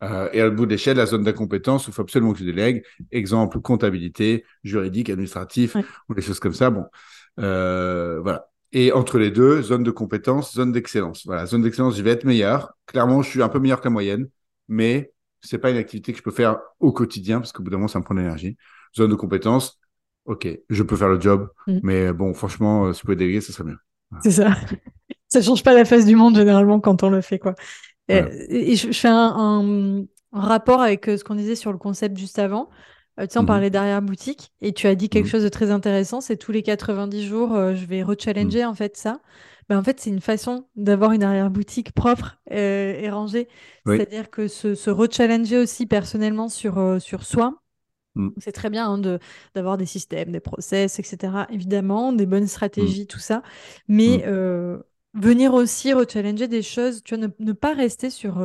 Euh, 0.04 0.28
et 0.34 0.42
à 0.42 0.50
bout 0.50 0.66
de 0.66 0.72
l'échelle, 0.72 0.98
la 0.98 1.06
zone 1.06 1.24
d'incompétence, 1.24 1.88
il 1.88 1.94
faut 1.94 2.02
absolument 2.02 2.34
que 2.34 2.40
je 2.40 2.46
délègue. 2.46 2.84
Exemple, 3.12 3.62
comptabilité, 3.62 4.44
juridique, 4.64 5.10
administratif, 5.10 5.78
ou 6.10 6.14
des 6.14 6.22
choses 6.22 6.40
comme 6.40 6.54
ça. 6.54 6.70
Bon, 6.70 6.86
voilà. 7.38 8.50
Et 8.78 8.92
entre 8.92 9.18
les 9.20 9.32
deux, 9.32 9.62
zone 9.62 9.84
de 9.84 9.92
compétence, 9.92 10.54
zone 10.54 10.74
d'excellence. 10.74 11.26
Voilà, 11.26 11.46
zone 11.46 11.62
d'excellence, 11.62 11.96
je 11.96 12.04
vais 12.04 12.12
être 12.12 12.26
meilleur. 12.26 12.74
Clairement, 12.88 13.22
je 13.22 13.30
suis 13.30 13.42
un 13.42 13.48
peu 13.48 13.58
meilleur 13.58 13.80
que 13.80 13.86
la 13.86 13.90
moyenne, 13.90 14.28
mais 14.68 15.14
c'est 15.42 15.60
pas 15.60 15.72
une 15.72 15.78
activité 15.78 16.12
que 16.12 16.18
je 16.18 16.24
peux 16.24 16.30
faire 16.30 16.60
au 16.82 16.92
quotidien 16.92 17.40
parce 17.40 17.54
qu'au 17.54 17.64
bout 17.64 17.70
d'un 17.70 17.78
moment, 17.78 17.88
ça 17.88 18.00
me 18.00 18.04
prend 18.04 18.14
de 18.14 18.20
l'énergie. 18.20 18.58
Zone 18.94 19.10
de 19.10 19.16
compétence, 19.16 19.80
ok, 20.26 20.50
je 20.70 20.84
peux 20.84 20.98
faire 20.98 21.08
le 21.08 21.22
job, 21.22 21.48
mm. 21.68 21.80
mais 21.84 22.12
bon, 22.12 22.34
franchement, 22.34 22.92
si 22.92 23.00
je 23.00 23.06
pouvais 23.06 23.16
déléguer, 23.16 23.40
ça 23.40 23.54
serait 23.54 23.70
mieux. 23.70 23.78
C'est 24.22 24.32
ça 24.32 24.54
ça 25.30 25.42
change 25.42 25.64
pas 25.64 25.74
la 25.74 25.86
face 25.86 26.06
du 26.06 26.18
monde 26.18 26.36
généralement 26.36 26.82
quand 26.82 27.02
on 27.02 27.10
le 27.10 27.22
fait 27.22 27.40
quoi. 27.40 27.56
Et, 28.10 28.76
je, 28.76 28.92
fais 28.92 29.08
un, 29.10 30.04
rapport 30.34 30.82
avec 30.82 31.08
euh, 31.08 31.16
ce 31.18 31.24
qu'on 31.24 31.36
disait 31.36 31.56
sur 31.56 31.72
le 31.72 31.78
concept 31.78 32.18
juste 32.18 32.40
avant. 32.40 32.70
Euh, 33.20 33.28
tu 33.28 33.34
sais, 33.34 33.40
on 33.40 33.44
mhm. 33.44 33.48
parlait 33.48 33.70
derrière 33.70 34.02
boutique 34.02 34.52
et 34.62 34.74
tu 34.74 34.88
as 34.88 34.96
dit 34.96 35.10
quelque 35.10 35.26
mhm. 35.26 35.32
chose 35.32 35.44
de 35.44 35.50
très 35.50 35.72
intéressant, 35.72 36.22
c'est 36.22 36.38
tous 36.38 36.52
les 36.52 36.64
90 36.64 37.26
jours, 37.26 37.54
euh, 37.54 37.76
je 37.76 37.86
vais 37.86 38.04
rechallenger 38.04 38.64
mhm. 38.64 38.70
en 38.70 38.74
fait 38.74 38.98
ça. 38.98 39.20
Ben, 39.68 39.80
en 39.80 39.84
fait, 39.84 40.00
c'est 40.00 40.12
une 40.12 40.22
façon 40.22 40.68
d'avoir 40.76 41.12
une 41.12 41.24
arrière-boutique 41.24 41.92
propre 41.92 42.38
et 42.52 43.10
rangée. 43.10 43.48
C'est-à-dire 43.88 44.30
que 44.30 44.48
se, 44.48 44.76
se 44.76 44.92
rechallenger 44.92 45.58
aussi 45.58 45.88
personnellement 45.88 46.50
sur, 46.50 47.02
sur 47.02 47.24
soi, 47.24 47.64
Mm. 48.16 48.30
C'est 48.38 48.52
très 48.52 48.70
bien 48.70 48.90
hein, 48.90 48.98
de 48.98 49.20
d'avoir 49.54 49.78
des 49.78 49.86
systèmes, 49.86 50.32
des 50.32 50.40
process, 50.40 51.00
etc. 51.00 51.46
Évidemment, 51.50 52.14
des 52.14 52.26
bonnes 52.26 52.48
stratégies, 52.48 53.04
mm. 53.04 53.08
tout 53.08 53.20
ça. 53.20 53.44
Mais 53.88 54.18
mm. 54.18 54.24
euh, 54.28 54.78
venir 55.14 55.54
aussi 55.54 55.94
rechallenger 55.94 56.48
des 56.48 56.62
choses, 56.62 57.04
tu 57.04 57.16
vois, 57.16 57.28
ne, 57.40 57.54
pas 57.54 57.74
rester 57.74 58.10
sur 58.10 58.38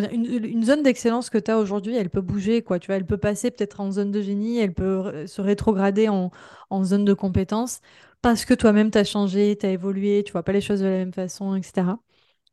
une, 0.00 0.64
zone 0.64 0.82
d'excellence 0.82 1.30
que 1.30 1.38
tu 1.38 1.50
as 1.50 1.58
aujourd'hui, 1.58 1.94
elle 1.96 2.10
peut 2.10 2.20
bouger, 2.20 2.62
quoi. 2.62 2.78
Tu 2.78 2.86
vois, 2.88 2.96
elle 2.96 3.06
peut 3.06 3.18
passer 3.18 3.50
peut-être 3.50 3.80
en 3.80 3.90
zone 3.90 4.10
de 4.10 4.20
génie, 4.22 4.58
elle 4.58 4.74
peut 4.74 5.26
se 5.26 5.40
rétrograder 5.40 6.08
en, 6.08 6.30
en 6.70 6.84
zone 6.84 7.04
de 7.04 7.14
compétence 7.14 7.80
parce 8.22 8.44
que 8.46 8.54
toi-même 8.54 8.90
tu 8.90 8.98
as 8.98 9.04
changé, 9.04 9.56
tu 9.58 9.66
as 9.66 9.70
évolué, 9.70 10.22
tu 10.24 10.32
vois 10.32 10.42
pas 10.42 10.52
les 10.52 10.62
choses 10.62 10.80
de 10.80 10.86
la 10.86 10.92
même 10.92 11.12
façon, 11.12 11.54
etc. 11.56 11.98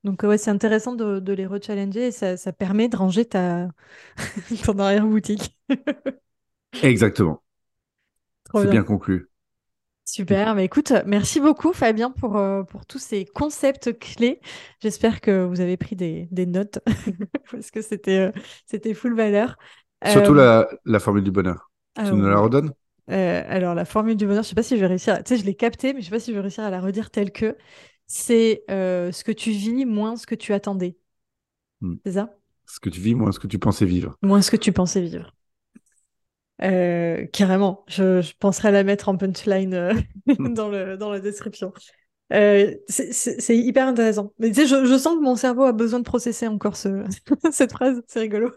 Donc 0.04 0.24
ouais, 0.24 0.38
c'est 0.38 0.52
intéressant 0.52 0.96
de, 0.96 1.20
de 1.20 1.34
les 1.34 1.46
rechallenger 1.46 2.08
et 2.08 2.12
ça, 2.12 2.36
ça 2.36 2.52
permet 2.52 2.90
de 2.90 2.98
ranger 2.98 3.26
ta 3.26 3.70
ton 4.66 4.78
arrière-boutique. 4.80 5.58
Exactement. 6.84 7.42
C'est 8.54 8.68
bien. 8.68 8.84
conclu. 8.84 9.31
Super, 10.12 10.56
mais 10.56 10.66
écoute, 10.66 10.92
merci 11.06 11.40
beaucoup 11.40 11.72
Fabien 11.72 12.12
pour, 12.12 12.36
euh, 12.36 12.64
pour 12.64 12.86
tous 12.86 13.00
ces 13.00 13.24
concepts 13.24 13.98
clés. 13.98 14.42
J'espère 14.82 15.22
que 15.22 15.46
vous 15.46 15.62
avez 15.62 15.78
pris 15.78 15.96
des, 15.96 16.28
des 16.32 16.46
notes 16.46 16.80
parce 17.52 17.72
que 17.72 17.82
c'était 17.82 18.20
euh, 18.20 18.32
c'était 18.66 18.94
full 18.94 19.16
valeur. 19.16 19.56
Surtout 20.06 20.34
euh, 20.34 20.36
la, 20.36 20.68
la, 20.84 21.00
formule 21.00 21.24
du 21.24 21.32
bonheur. 21.32 21.72
tu 21.96 22.02
ah 22.02 22.12
nous 22.12 22.28
la 22.28 22.40
redonnes? 22.42 22.74
Alors 23.08 23.74
la 23.74 23.86
formule 23.86 24.18
du 24.18 24.28
bonheur, 24.28 24.44
je 24.44 24.50
sais 24.50 24.56
pas 24.56 24.64
si 24.64 24.76
je 24.76 24.82
vais 24.82 24.88
réussir. 24.88 25.18
Tu 25.24 25.30
sais, 25.30 25.38
je 25.38 25.46
l'ai 25.46 25.56
captée, 25.56 25.94
mais 25.94 26.02
je 26.02 26.08
sais 26.08 26.12
pas 26.12 26.20
si 26.20 26.32
je 26.32 26.36
vais 26.36 26.42
réussir 26.42 26.66
à 26.66 26.70
la 26.70 26.82
redire 26.82 27.10
telle 27.10 27.32
que 27.32 27.56
c'est 28.06 28.66
ce 28.68 29.24
que 29.24 29.32
tu 29.32 29.52
vis 29.52 29.86
moins 29.86 30.18
ce 30.18 30.28
que 30.28 30.36
tu 30.36 30.52
attendais. 30.52 30.98
Hmm. 31.80 31.96
C'est 32.06 32.14
ça? 32.14 32.36
Ce 32.66 32.82
que 32.82 32.90
tu 32.90 33.00
vis 33.00 33.16
moins 33.16 33.32
ce 33.32 33.40
que 33.40 33.48
tu 33.48 33.60
pensais 33.60 33.86
vivre. 33.86 34.18
Moins 34.22 34.42
ce 34.42 34.52
que 34.52 34.58
tu 34.58 34.74
pensais 34.74 35.00
vivre. 35.00 35.34
Euh, 36.64 37.26
carrément, 37.34 37.84
je, 37.88 38.22
je, 38.22 38.34
penserais 38.38 38.68
à 38.68 38.72
la 38.72 38.84
mettre 38.84 39.10
en 39.10 39.18
punchline 39.18 39.74
euh, 39.74 39.94
dans, 40.40 40.70
le, 40.70 40.98
dans 40.98 41.10
la 41.10 41.20
description. 41.20 41.74
Euh, 42.34 42.74
c'est 42.88 43.58
hyper 43.58 43.88
intéressant. 43.88 44.34
Mais 44.40 44.50
tu 44.50 44.62
sais, 44.62 44.68
je, 44.68 44.86
je, 44.86 44.98
sens 44.98 45.18
que 45.18 45.24
mon 45.24 45.36
cerveau 45.36 45.64
a 45.64 45.74
besoin 45.74 46.00
de 46.00 46.06
processer 46.06 46.48
encore 46.48 46.78
ce, 46.78 47.04
cette 47.52 47.72
phrase. 47.72 48.02
C'est 48.08 48.22
rigolo. 48.22 48.52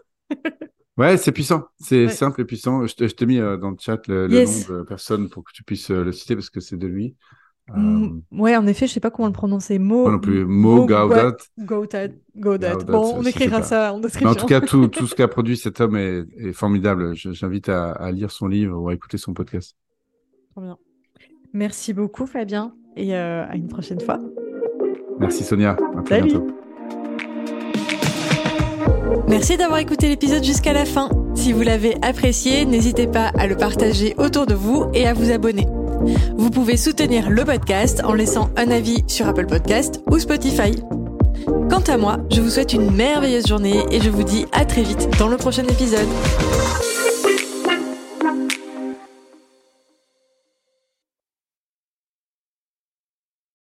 ouais, 0.97 1.17
c'est 1.17 1.31
puissant. 1.31 1.65
C'est 1.79 2.07
simple 2.09 2.41
et 2.41 2.45
puissant. 2.45 2.85
Je, 2.85 2.93
je 2.97 3.13
t'ai 3.13 3.25
mis 3.25 3.39
dans 3.39 3.71
le 3.71 3.77
chat 3.79 4.07
le, 4.07 4.27
nom 4.27 4.43
de 4.43 4.83
personne 4.83 5.29
pour 5.29 5.43
que 5.43 5.51
tu 5.53 5.63
puisses 5.63 5.89
le 5.89 6.11
citer 6.11 6.35
parce 6.35 6.49
que 6.49 6.61
c'est 6.61 6.77
de 6.77 6.87
lui. 6.87 7.15
Mm, 7.73 8.19
ouais, 8.31 8.55
en 8.55 8.67
effet, 8.67 8.85
je 8.85 8.93
sais 8.93 8.99
pas 8.99 9.09
comment 9.09 9.27
le 9.27 9.33
prononcer. 9.33 9.79
Mo, 9.79 10.09
non 10.09 10.19
plus. 10.19 10.45
Mo, 10.45 10.85
Gaudat. 10.85 11.35
Gaudat. 11.57 12.07
Gaudat. 12.37 12.75
Bon, 12.85 13.15
on 13.15 13.23
écrira 13.23 13.63
ça 13.63 13.93
en 13.93 13.99
description. 13.99 14.29
en 14.29 14.35
tout 14.35 14.45
cas, 14.45 14.61
tout, 14.61 14.87
tout 14.89 15.07
ce 15.07 15.15
qu'a 15.15 15.27
produit 15.27 15.57
cet 15.57 15.81
homme 15.81 15.95
est, 15.95 16.25
est 16.37 16.53
formidable. 16.53 17.15
J'invite 17.15 17.69
à, 17.69 17.91
à, 17.91 18.11
lire 18.11 18.31
son 18.31 18.47
livre 18.47 18.79
ou 18.79 18.89
à 18.89 18.93
écouter 18.93 19.17
son 19.17 19.33
podcast. 19.33 19.75
Trop 20.51 20.61
bien. 20.61 20.77
Merci 21.53 21.93
beaucoup, 21.93 22.27
Fabien, 22.27 22.73
et 22.95 23.15
euh, 23.15 23.45
à 23.47 23.55
une 23.55 23.67
prochaine 23.67 23.99
fois. 23.99 24.19
Merci, 25.19 25.43
Sonia. 25.43 25.77
À 25.97 26.01
très 26.03 26.21
bientôt. 26.21 26.45
Merci 29.27 29.57
d'avoir 29.57 29.79
écouté 29.79 30.07
l'épisode 30.07 30.43
jusqu'à 30.43 30.73
la 30.73 30.85
fin. 30.85 31.09
Si 31.33 31.51
vous 31.51 31.61
l'avez 31.61 31.95
apprécié, 32.03 32.65
n'hésitez 32.65 33.07
pas 33.07 33.31
à 33.37 33.47
le 33.47 33.55
partager 33.55 34.13
autour 34.17 34.45
de 34.45 34.53
vous 34.53 34.85
et 34.93 35.07
à 35.07 35.13
vous 35.13 35.31
abonner. 35.31 35.65
Vous 36.37 36.49
pouvez 36.49 36.77
soutenir 36.77 37.29
le 37.29 37.43
podcast 37.45 38.01
en 38.03 38.13
laissant 38.13 38.49
un 38.57 38.69
avis 38.71 39.03
sur 39.07 39.27
Apple 39.27 39.45
Podcast 39.45 40.01
ou 40.09 40.19
Spotify. 40.19 40.71
Quant 41.69 41.83
à 41.87 41.97
moi, 41.97 42.17
je 42.31 42.41
vous 42.41 42.49
souhaite 42.49 42.73
une 42.73 42.91
merveilleuse 42.91 43.47
journée 43.47 43.83
et 43.91 43.99
je 43.99 44.09
vous 44.09 44.23
dis 44.23 44.45
à 44.51 44.65
très 44.65 44.83
vite 44.83 45.09
dans 45.19 45.27
le 45.27 45.37
prochain 45.37 45.63
épisode. 45.63 46.07